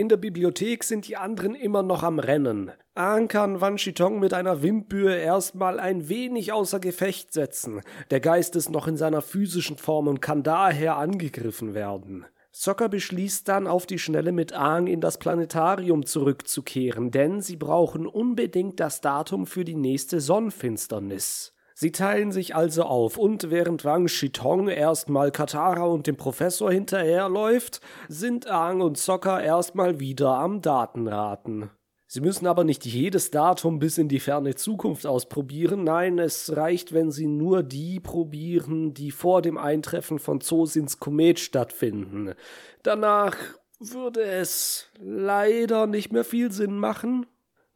In 0.00 0.08
der 0.08 0.16
Bibliothek 0.16 0.82
sind 0.82 1.08
die 1.08 1.18
anderen 1.18 1.54
immer 1.54 1.82
noch 1.82 2.02
am 2.02 2.18
Rennen. 2.20 2.70
Ahn 2.94 3.28
kann 3.28 3.60
Wan 3.60 3.76
Shitong 3.76 4.18
mit 4.18 4.32
einer 4.32 4.62
Windbühe 4.62 5.14
erstmal 5.14 5.78
ein 5.78 6.08
wenig 6.08 6.54
außer 6.54 6.80
Gefecht 6.80 7.34
setzen. 7.34 7.82
Der 8.10 8.20
Geist 8.20 8.56
ist 8.56 8.70
noch 8.70 8.88
in 8.88 8.96
seiner 8.96 9.20
physischen 9.20 9.76
Form 9.76 10.08
und 10.08 10.22
kann 10.22 10.42
daher 10.42 10.96
angegriffen 10.96 11.74
werden. 11.74 12.24
Sokka 12.50 12.88
beschließt 12.88 13.46
dann 13.46 13.66
auf 13.66 13.84
die 13.84 13.98
Schnelle 13.98 14.32
mit 14.32 14.54
Aang 14.54 14.86
in 14.86 15.02
das 15.02 15.18
Planetarium 15.18 16.06
zurückzukehren, 16.06 17.10
denn 17.10 17.42
sie 17.42 17.56
brauchen 17.56 18.06
unbedingt 18.06 18.80
das 18.80 19.02
Datum 19.02 19.46
für 19.46 19.66
die 19.66 19.76
nächste 19.76 20.22
Sonnenfinsternis. 20.22 21.52
Sie 21.82 21.92
teilen 21.92 22.30
sich 22.30 22.54
also 22.54 22.82
auf 22.82 23.16
und 23.16 23.50
während 23.50 23.86
Wang 23.86 24.06
Shitong 24.06 24.68
erstmal 24.68 25.30
Katara 25.30 25.84
und 25.84 26.06
dem 26.06 26.18
Professor 26.18 26.70
hinterherläuft, 26.70 27.80
sind 28.06 28.46
Aang 28.46 28.82
und 28.82 28.98
Sokka 28.98 29.40
erstmal 29.40 29.98
wieder 29.98 30.28
am 30.28 30.60
Datenraten. 30.60 31.70
Sie 32.06 32.20
müssen 32.20 32.46
aber 32.46 32.64
nicht 32.64 32.84
jedes 32.84 33.30
Datum 33.30 33.78
bis 33.78 33.96
in 33.96 34.08
die 34.08 34.20
ferne 34.20 34.56
Zukunft 34.56 35.06
ausprobieren, 35.06 35.82
nein, 35.82 36.18
es 36.18 36.54
reicht, 36.54 36.92
wenn 36.92 37.10
Sie 37.10 37.26
nur 37.26 37.62
die 37.62 37.98
probieren, 37.98 38.92
die 38.92 39.10
vor 39.10 39.40
dem 39.40 39.56
Eintreffen 39.56 40.18
von 40.18 40.42
Zosins 40.42 40.98
Komet 40.98 41.40
stattfinden. 41.40 42.34
Danach 42.82 43.38
würde 43.78 44.20
es 44.20 44.90
leider 44.98 45.86
nicht 45.86 46.12
mehr 46.12 46.24
viel 46.24 46.52
Sinn 46.52 46.76
machen, 46.76 47.24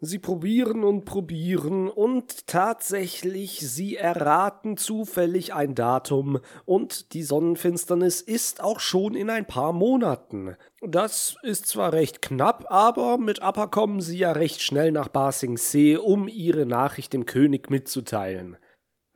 Sie 0.00 0.18
probieren 0.18 0.85
und 0.85 1.04
probieren 1.04 1.88
und 1.88 2.46
tatsächlich, 2.46 3.61
sie 3.61 3.96
erraten 3.96 4.76
zufällig 4.76 5.54
ein 5.54 5.74
Datum 5.74 6.40
und 6.64 7.14
die 7.14 7.22
Sonnenfinsternis 7.22 8.20
ist 8.20 8.62
auch 8.62 8.80
schon 8.80 9.14
in 9.14 9.30
ein 9.30 9.46
paar 9.46 9.72
Monaten. 9.72 10.57
Das 10.83 11.37
ist 11.42 11.66
zwar 11.68 11.92
recht 11.92 12.20
knapp, 12.20 12.66
aber 12.68 13.16
mit 13.18 13.40
Appa 13.40 13.66
kommen 13.66 14.00
sie 14.00 14.18
ja 14.18 14.33
recht 14.33 14.61
schnell 14.61 14.92
nach 14.92 15.09
Ba 15.09 15.33
Sing 15.33 15.57
Se, 15.57 16.00
um 16.00 16.28
ihre 16.28 16.66
Nachricht 16.66 17.12
dem 17.12 17.24
König 17.24 17.70
mitzuteilen. 17.70 18.59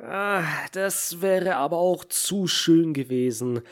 Ah, 0.01 0.45
das 0.73 1.21
wäre 1.21 1.57
aber 1.57 1.79
auch 1.79 2.05
zu 2.05 2.47
schön 2.47 2.95
gewesen. 2.95 3.63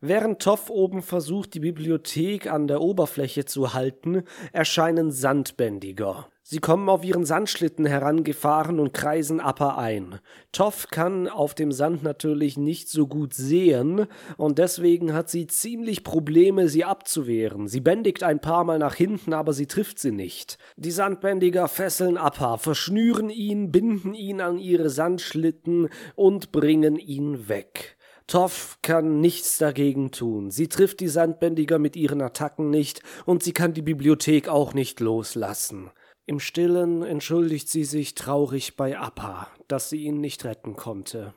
Während 0.00 0.42
Toff 0.42 0.70
oben 0.70 1.02
versucht, 1.02 1.54
die 1.54 1.60
Bibliothek 1.60 2.46
an 2.50 2.68
der 2.68 2.80
Oberfläche 2.80 3.44
zu 3.44 3.74
halten, 3.74 4.24
erscheinen 4.52 5.10
Sandbändiger. 5.10 6.28
Sie 6.50 6.60
kommen 6.60 6.88
auf 6.88 7.04
ihren 7.04 7.26
Sandschlitten 7.26 7.84
herangefahren 7.84 8.80
und 8.80 8.94
kreisen 8.94 9.38
Appa 9.38 9.76
ein. 9.76 10.18
Toff 10.50 10.88
kann 10.90 11.28
auf 11.28 11.54
dem 11.54 11.72
Sand 11.72 12.02
natürlich 12.02 12.56
nicht 12.56 12.88
so 12.88 13.06
gut 13.06 13.34
sehen 13.34 14.06
und 14.38 14.56
deswegen 14.56 15.12
hat 15.12 15.28
sie 15.28 15.46
ziemlich 15.46 16.04
Probleme, 16.04 16.70
sie 16.70 16.86
abzuwehren. 16.86 17.68
Sie 17.68 17.80
bändigt 17.80 18.22
ein 18.22 18.40
paar 18.40 18.64
Mal 18.64 18.78
nach 18.78 18.94
hinten, 18.94 19.34
aber 19.34 19.52
sie 19.52 19.66
trifft 19.66 19.98
sie 19.98 20.10
nicht. 20.10 20.56
Die 20.78 20.90
Sandbändiger 20.90 21.68
fesseln 21.68 22.16
Appa, 22.16 22.56
verschnüren 22.56 23.28
ihn, 23.28 23.70
binden 23.70 24.14
ihn 24.14 24.40
an 24.40 24.56
ihre 24.56 24.88
Sandschlitten 24.88 25.90
und 26.14 26.50
bringen 26.50 26.96
ihn 26.96 27.50
weg. 27.50 27.98
Toff 28.26 28.78
kann 28.80 29.20
nichts 29.20 29.58
dagegen 29.58 30.12
tun. 30.12 30.50
Sie 30.50 30.68
trifft 30.68 31.00
die 31.00 31.08
Sandbändiger 31.08 31.78
mit 31.78 31.94
ihren 31.94 32.22
Attacken 32.22 32.70
nicht 32.70 33.02
und 33.26 33.42
sie 33.42 33.52
kann 33.52 33.74
die 33.74 33.82
Bibliothek 33.82 34.48
auch 34.48 34.72
nicht 34.72 35.00
loslassen. 35.00 35.90
Im 36.28 36.40
stillen 36.40 37.02
entschuldigt 37.02 37.70
sie 37.70 37.84
sich 37.84 38.14
traurig 38.14 38.76
bei 38.76 38.98
Appa, 38.98 39.48
dass 39.66 39.88
sie 39.88 40.04
ihn 40.04 40.20
nicht 40.20 40.44
retten 40.44 40.76
konnte. 40.76 41.32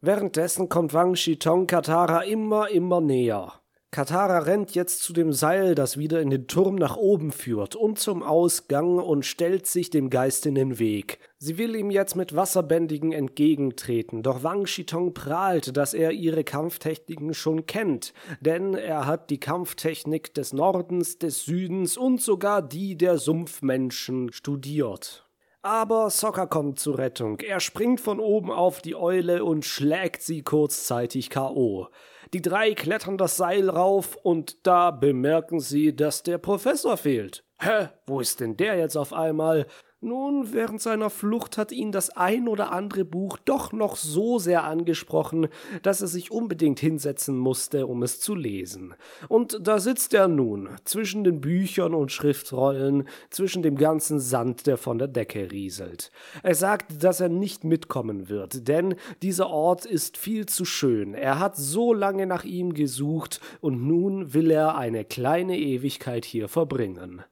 Währenddessen 0.00 0.70
kommt 0.70 0.94
Wang 0.94 1.14
Shitong 1.14 1.66
Katara 1.66 2.22
immer, 2.22 2.70
immer 2.70 3.02
näher. 3.02 3.59
Katara 3.92 4.38
rennt 4.38 4.76
jetzt 4.76 5.02
zu 5.02 5.12
dem 5.12 5.32
Seil, 5.32 5.74
das 5.74 5.96
wieder 5.96 6.20
in 6.20 6.30
den 6.30 6.46
Turm 6.46 6.76
nach 6.76 6.96
oben 6.96 7.32
führt, 7.32 7.74
und 7.74 7.98
zum 7.98 8.22
Ausgang 8.22 8.98
und 8.98 9.26
stellt 9.26 9.66
sich 9.66 9.90
dem 9.90 10.10
Geist 10.10 10.46
in 10.46 10.54
den 10.54 10.78
Weg. 10.78 11.18
Sie 11.38 11.58
will 11.58 11.74
ihm 11.74 11.90
jetzt 11.90 12.14
mit 12.14 12.36
Wasserbändigen 12.36 13.10
entgegentreten, 13.10 14.22
doch 14.22 14.44
Wang 14.44 14.66
Shitong 14.66 15.12
prahlt, 15.12 15.76
dass 15.76 15.92
er 15.92 16.12
ihre 16.12 16.44
Kampftechniken 16.44 17.34
schon 17.34 17.66
kennt, 17.66 18.14
denn 18.40 18.74
er 18.74 19.06
hat 19.06 19.28
die 19.28 19.40
Kampftechnik 19.40 20.34
des 20.34 20.52
Nordens, 20.52 21.18
des 21.18 21.44
Südens 21.44 21.96
und 21.96 22.20
sogar 22.20 22.62
die 22.62 22.96
der 22.96 23.18
Sumpfmenschen 23.18 24.32
studiert. 24.32 25.26
Aber 25.62 26.08
Sokka 26.08 26.46
kommt 26.46 26.78
zur 26.78 26.96
Rettung. 26.96 27.38
Er 27.40 27.60
springt 27.60 28.00
von 28.00 28.18
oben 28.18 28.50
auf 28.50 28.80
die 28.80 28.96
Eule 28.96 29.44
und 29.44 29.66
schlägt 29.66 30.22
sie 30.22 30.42
kurzzeitig 30.42 31.28
K.O. 31.28 31.88
Die 32.32 32.40
drei 32.40 32.72
klettern 32.72 33.18
das 33.18 33.36
Seil 33.36 33.68
rauf 33.68 34.16
und 34.16 34.66
da 34.66 34.90
bemerken 34.90 35.60
sie, 35.60 35.94
dass 35.94 36.22
der 36.22 36.38
Professor 36.38 36.96
fehlt. 36.96 37.44
Hä, 37.60 37.88
wo 38.06 38.20
ist 38.20 38.40
denn 38.40 38.56
der 38.56 38.78
jetzt 38.78 38.96
auf 38.96 39.12
einmal? 39.12 39.66
Nun, 40.02 40.54
während 40.54 40.80
seiner 40.80 41.10
Flucht 41.10 41.58
hat 41.58 41.72
ihn 41.72 41.92
das 41.92 42.08
ein 42.08 42.48
oder 42.48 42.72
andere 42.72 43.04
Buch 43.04 43.36
doch 43.44 43.70
noch 43.72 43.96
so 43.96 44.38
sehr 44.38 44.64
angesprochen, 44.64 45.48
dass 45.82 46.00
er 46.00 46.06
sich 46.06 46.30
unbedingt 46.30 46.80
hinsetzen 46.80 47.36
musste, 47.36 47.86
um 47.86 48.02
es 48.02 48.18
zu 48.18 48.34
lesen. 48.34 48.94
Und 49.28 49.58
da 49.60 49.78
sitzt 49.78 50.14
er 50.14 50.26
nun, 50.26 50.70
zwischen 50.84 51.22
den 51.22 51.42
Büchern 51.42 51.92
und 51.92 52.12
Schriftrollen, 52.12 53.06
zwischen 53.28 53.62
dem 53.62 53.76
ganzen 53.76 54.20
Sand, 54.20 54.66
der 54.66 54.78
von 54.78 54.96
der 54.96 55.08
Decke 55.08 55.52
rieselt. 55.52 56.10
Er 56.42 56.54
sagt, 56.54 57.04
dass 57.04 57.20
er 57.20 57.28
nicht 57.28 57.64
mitkommen 57.64 58.30
wird, 58.30 58.68
denn 58.68 58.94
dieser 59.20 59.50
Ort 59.50 59.84
ist 59.84 60.16
viel 60.16 60.46
zu 60.46 60.64
schön. 60.64 61.12
Er 61.12 61.38
hat 61.38 61.58
so 61.58 61.92
lange 61.92 62.24
nach 62.24 62.44
ihm 62.44 62.72
gesucht, 62.72 63.42
und 63.60 63.86
nun 63.86 64.32
will 64.32 64.50
er 64.50 64.78
eine 64.78 65.04
kleine 65.04 65.58
Ewigkeit 65.58 66.24
hier 66.24 66.48
verbringen. 66.48 67.22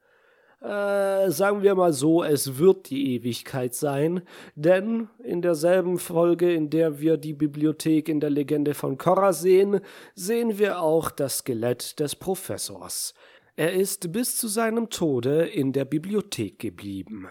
Äh, 0.60 1.30
sagen 1.30 1.62
wir 1.62 1.76
mal 1.76 1.92
so, 1.92 2.24
es 2.24 2.58
wird 2.58 2.90
die 2.90 3.14
Ewigkeit 3.14 3.74
sein, 3.74 4.22
denn 4.56 5.08
in 5.22 5.40
derselben 5.40 5.98
Folge, 5.98 6.52
in 6.52 6.68
der 6.68 6.98
wir 6.98 7.16
die 7.16 7.32
Bibliothek 7.32 8.08
in 8.08 8.18
der 8.18 8.30
Legende 8.30 8.74
von 8.74 8.98
Korra 8.98 9.32
sehen, 9.32 9.80
sehen 10.16 10.58
wir 10.58 10.80
auch 10.80 11.12
das 11.12 11.38
Skelett 11.38 12.00
des 12.00 12.16
Professors. 12.16 13.14
Er 13.54 13.72
ist 13.72 14.10
bis 14.10 14.36
zu 14.36 14.48
seinem 14.48 14.90
Tode 14.90 15.46
in 15.46 15.72
der 15.72 15.84
Bibliothek 15.84 16.58
geblieben. 16.58 17.28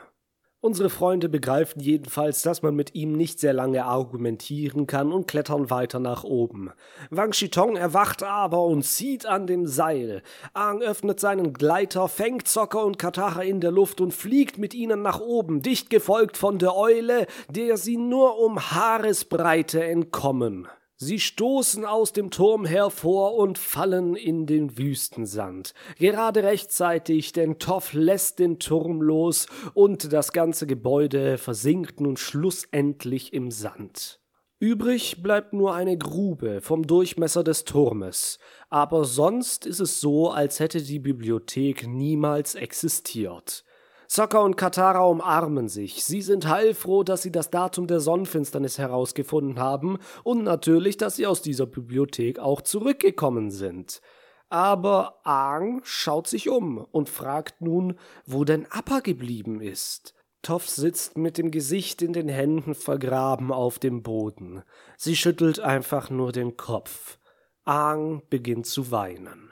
Unsere 0.60 0.90
Freunde 0.90 1.30
begreifen 1.30 1.80
jedenfalls, 1.80 2.42
dass 2.42 2.64
man 2.64 2.76
mit 2.76 2.96
ihm 2.96 3.12
nicht 3.12 3.40
sehr 3.40 3.54
lange 3.54 3.86
argumentieren 3.86 4.88
kann 4.88 5.12
und 5.12 5.28
klettern 5.28 5.70
weiter 5.70 6.00
nach 6.00 6.24
oben. 6.24 6.72
Wang 7.12 7.32
Shitong 7.32 7.76
erwacht 7.76 8.24
aber 8.24 8.64
und 8.64 8.82
zieht 8.82 9.28
an 9.28 9.46
dem 9.46 9.68
Seil. 9.68 10.24
Aang 10.54 10.82
öffnet 10.82 11.20
seinen 11.20 11.54
Gleiter, 11.54 12.08
fängt 12.08 12.48
Zocker 12.48 12.84
und 12.84 12.98
Katara 12.98 13.44
in 13.44 13.62
der 13.62 13.70
Luft 13.70 14.02
und 14.02 14.16
fliegt 14.16 14.58
mit 14.58 14.74
ihnen 14.74 15.04
nach 15.04 15.20
oben, 15.20 15.62
dicht 15.62 15.92
gefolgt 15.92 16.38
von 16.38 16.58
der 16.58 16.76
Eule, 16.76 17.28
der 17.52 17.78
sie 17.78 17.98
nur 17.98 18.40
um 18.40 18.60
Haaresbreite 18.60 19.84
entkommen. 19.84 20.68
Sie 21.00 21.20
stoßen 21.20 21.86
aus 21.86 22.12
dem 22.12 22.32
Turm 22.32 22.66
hervor 22.66 23.36
und 23.36 23.60
fallen 23.60 24.16
in 24.16 24.48
den 24.48 24.80
Wüstensand. 24.80 25.76
Gerade 26.00 26.42
rechtzeitig, 26.42 27.34
denn 27.34 27.60
Toff 27.60 27.94
lässt 27.94 28.40
den 28.40 28.58
Turm 28.58 29.04
los 29.04 29.46
und 29.76 30.12
das 30.12 30.32
ganze 30.32 30.66
Gebäude 30.66 31.38
versinkt 31.38 32.02
nun 32.02 32.18
schlussendlich 32.18 33.32
im 33.32 33.52
Sand. 33.52 34.20
Übrig 34.60 35.22
bleibt 35.22 35.54
nur 35.54 35.76
eine 35.76 36.00
Grube 36.00 36.62
vom 36.62 36.88
Durchmesser 36.88 37.44
des 37.44 37.64
Turmes, 37.64 38.40
aber 38.72 39.06
sonst 39.06 39.68
ist 39.68 39.80
es 39.80 40.02
so, 40.02 40.32
als 40.32 40.60
hätte 40.60 40.82
die 40.82 40.98
Bibliothek 40.98 41.88
niemals 41.88 42.56
existiert. 42.56 43.64
Sokka 44.08 44.40
und 44.40 44.56
Katara 44.56 45.02
umarmen 45.02 45.68
sich. 45.68 46.04
Sie 46.04 46.22
sind 46.22 46.48
heilfroh, 46.48 47.04
dass 47.04 47.22
sie 47.22 47.32
das 47.32 47.50
Datum 47.50 47.88
der 47.88 48.00
Sonnenfinsternis 48.00 48.78
herausgefunden 48.78 49.60
haben 49.60 49.98
und 50.24 50.44
natürlich, 50.44 50.98
dass 50.98 51.18
sie 51.18 51.28
aus 51.28 51.42
dieser 51.42 51.66
Bibliothek 51.66 52.40
auch 52.40 52.62
zurückgekommen 52.62 53.52
sind. 53.52 54.02
Aber 54.50 55.20
Aang 55.24 55.82
schaut 55.84 56.28
sich 56.28 56.50
um 56.50 56.78
und 56.78 57.10
fragt 57.10 57.62
nun, 57.62 58.00
wo 58.26 58.46
denn 58.46 58.66
Appa 58.70 59.02
geblieben 59.02 59.60
ist. 59.60 60.14
Toff 60.42 60.70
sitzt 60.70 61.18
mit 61.18 61.38
dem 61.38 61.52
Gesicht 61.52 62.02
in 62.02 62.14
den 62.14 62.30
Händen 62.30 62.74
vergraben 62.74 63.52
auf 63.52 63.80
dem 63.80 64.04
Boden. 64.04 64.64
Sie 64.96 65.18
schüttelt 65.18 65.60
einfach 65.60 66.10
nur 66.10 66.32
den 66.32 66.56
Kopf. 66.56 67.18
Aang 67.66 68.22
beginnt 68.30 68.66
zu 68.66 68.92
weinen. 68.92 69.47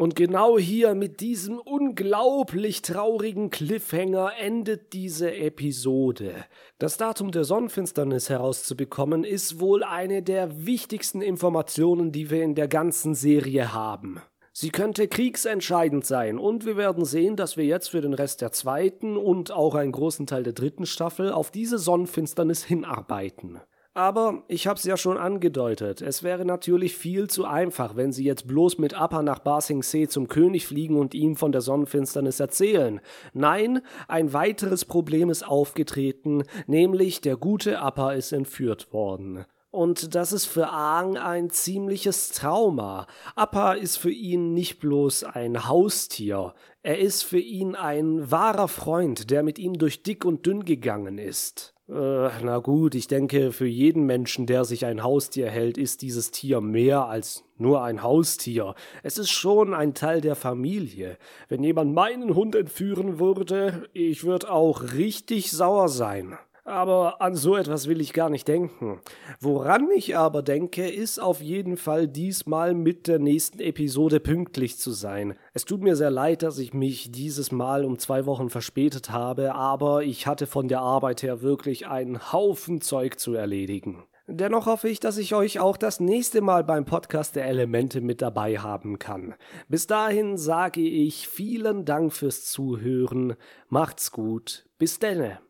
Und 0.00 0.16
genau 0.16 0.58
hier 0.58 0.94
mit 0.94 1.20
diesem 1.20 1.58
unglaublich 1.58 2.80
traurigen 2.80 3.50
Cliffhanger 3.50 4.32
endet 4.40 4.94
diese 4.94 5.36
Episode. 5.36 6.36
Das 6.78 6.96
Datum 6.96 7.32
der 7.32 7.44
Sonnenfinsternis 7.44 8.30
herauszubekommen 8.30 9.24
ist 9.24 9.60
wohl 9.60 9.84
eine 9.84 10.22
der 10.22 10.64
wichtigsten 10.64 11.20
Informationen, 11.20 12.12
die 12.12 12.30
wir 12.30 12.42
in 12.42 12.54
der 12.54 12.66
ganzen 12.66 13.14
Serie 13.14 13.74
haben. 13.74 14.22
Sie 14.54 14.70
könnte 14.70 15.06
kriegsentscheidend 15.06 16.06
sein 16.06 16.38
und 16.38 16.64
wir 16.64 16.78
werden 16.78 17.04
sehen, 17.04 17.36
dass 17.36 17.58
wir 17.58 17.66
jetzt 17.66 17.88
für 17.88 18.00
den 18.00 18.14
Rest 18.14 18.40
der 18.40 18.52
zweiten 18.52 19.18
und 19.18 19.52
auch 19.52 19.74
einen 19.74 19.92
großen 19.92 20.26
Teil 20.26 20.44
der 20.44 20.54
dritten 20.54 20.86
Staffel 20.86 21.30
auf 21.30 21.50
diese 21.50 21.78
Sonnenfinsternis 21.78 22.64
hinarbeiten. 22.64 23.60
Aber 24.00 24.44
ich 24.48 24.66
hab's 24.66 24.84
ja 24.84 24.96
schon 24.96 25.18
angedeutet, 25.18 26.00
es 26.00 26.22
wäre 26.22 26.46
natürlich 26.46 26.96
viel 26.96 27.28
zu 27.28 27.44
einfach, 27.44 27.96
wenn 27.96 28.12
sie 28.12 28.24
jetzt 28.24 28.46
bloß 28.46 28.78
mit 28.78 28.94
Appa 28.94 29.22
nach 29.22 29.40
Ba 29.40 29.60
Sing 29.60 29.82
Se 29.82 30.08
zum 30.08 30.26
König 30.26 30.66
fliegen 30.66 30.96
und 30.96 31.12
ihm 31.12 31.36
von 31.36 31.52
der 31.52 31.60
Sonnenfinsternis 31.60 32.40
erzählen. 32.40 33.02
Nein, 33.34 33.82
ein 34.08 34.32
weiteres 34.32 34.86
Problem 34.86 35.28
ist 35.28 35.46
aufgetreten, 35.46 36.44
nämlich 36.66 37.20
der 37.20 37.36
gute 37.36 37.80
Appa 37.80 38.12
ist 38.12 38.32
entführt 38.32 38.90
worden. 38.94 39.44
Und 39.70 40.14
das 40.14 40.32
ist 40.32 40.46
für 40.46 40.70
Aang 40.70 41.18
ein 41.18 41.50
ziemliches 41.50 42.30
Trauma. 42.30 43.06
Appa 43.36 43.74
ist 43.74 43.98
für 43.98 44.10
ihn 44.10 44.54
nicht 44.54 44.80
bloß 44.80 45.24
ein 45.24 45.68
Haustier, 45.68 46.54
er 46.82 46.98
ist 46.98 47.22
für 47.22 47.38
ihn 47.38 47.74
ein 47.74 48.30
wahrer 48.30 48.68
Freund, 48.68 49.30
der 49.30 49.42
mit 49.42 49.58
ihm 49.58 49.74
durch 49.74 50.02
dick 50.02 50.24
und 50.24 50.46
dünn 50.46 50.64
gegangen 50.64 51.18
ist. 51.18 51.74
Äh, 51.90 52.30
na 52.44 52.58
gut, 52.58 52.94
ich 52.94 53.08
denke, 53.08 53.50
für 53.50 53.66
jeden 53.66 54.06
Menschen, 54.06 54.46
der 54.46 54.64
sich 54.64 54.86
ein 54.86 55.02
Haustier 55.02 55.50
hält, 55.50 55.76
ist 55.76 56.02
dieses 56.02 56.30
Tier 56.30 56.60
mehr 56.60 57.06
als 57.06 57.44
nur 57.58 57.82
ein 57.82 58.04
Haustier. 58.04 58.74
Es 59.02 59.18
ist 59.18 59.30
schon 59.30 59.74
ein 59.74 59.92
Teil 59.92 60.20
der 60.20 60.36
Familie. 60.36 61.18
Wenn 61.48 61.64
jemand 61.64 61.92
meinen 61.92 62.34
Hund 62.36 62.54
entführen 62.54 63.18
würde, 63.18 63.88
ich 63.92 64.22
würde 64.22 64.52
auch 64.52 64.92
richtig 64.94 65.50
sauer 65.50 65.88
sein. 65.88 66.38
Aber 66.64 67.20
an 67.20 67.34
so 67.34 67.56
etwas 67.56 67.88
will 67.88 68.00
ich 68.00 68.12
gar 68.12 68.30
nicht 68.30 68.46
denken. 68.46 69.00
Woran 69.40 69.88
ich 69.90 70.16
aber 70.16 70.42
denke, 70.42 70.88
ist 70.88 71.18
auf 71.18 71.40
jeden 71.40 71.76
Fall 71.76 72.06
diesmal 72.06 72.74
mit 72.74 73.06
der 73.06 73.18
nächsten 73.18 73.60
Episode 73.60 74.20
pünktlich 74.20 74.78
zu 74.78 74.90
sein. 74.90 75.34
Es 75.54 75.64
tut 75.64 75.82
mir 75.82 75.96
sehr 75.96 76.10
leid, 76.10 76.42
dass 76.42 76.58
ich 76.58 76.74
mich 76.74 77.10
dieses 77.10 77.50
Mal 77.52 77.84
um 77.84 77.98
zwei 77.98 78.26
Wochen 78.26 78.50
verspätet 78.50 79.10
habe, 79.10 79.54
aber 79.54 80.02
ich 80.02 80.26
hatte 80.26 80.46
von 80.46 80.68
der 80.68 80.80
Arbeit 80.80 81.22
her 81.22 81.42
wirklich 81.42 81.86
einen 81.86 82.32
Haufen 82.32 82.80
Zeug 82.80 83.18
zu 83.18 83.34
erledigen. 83.34 84.04
Dennoch 84.32 84.66
hoffe 84.66 84.88
ich, 84.88 85.00
dass 85.00 85.18
ich 85.18 85.34
euch 85.34 85.58
auch 85.58 85.76
das 85.76 85.98
nächste 85.98 86.40
Mal 86.40 86.62
beim 86.62 86.84
Podcast 86.84 87.34
der 87.34 87.46
Elemente 87.46 88.00
mit 88.00 88.22
dabei 88.22 88.58
haben 88.58 89.00
kann. 89.00 89.34
Bis 89.66 89.88
dahin 89.88 90.36
sage 90.36 90.82
ich 90.82 91.26
vielen 91.26 91.84
Dank 91.84 92.12
fürs 92.12 92.44
Zuhören. 92.44 93.34
Macht's 93.68 94.12
gut. 94.12 94.68
Bis 94.78 95.00
denne. 95.00 95.40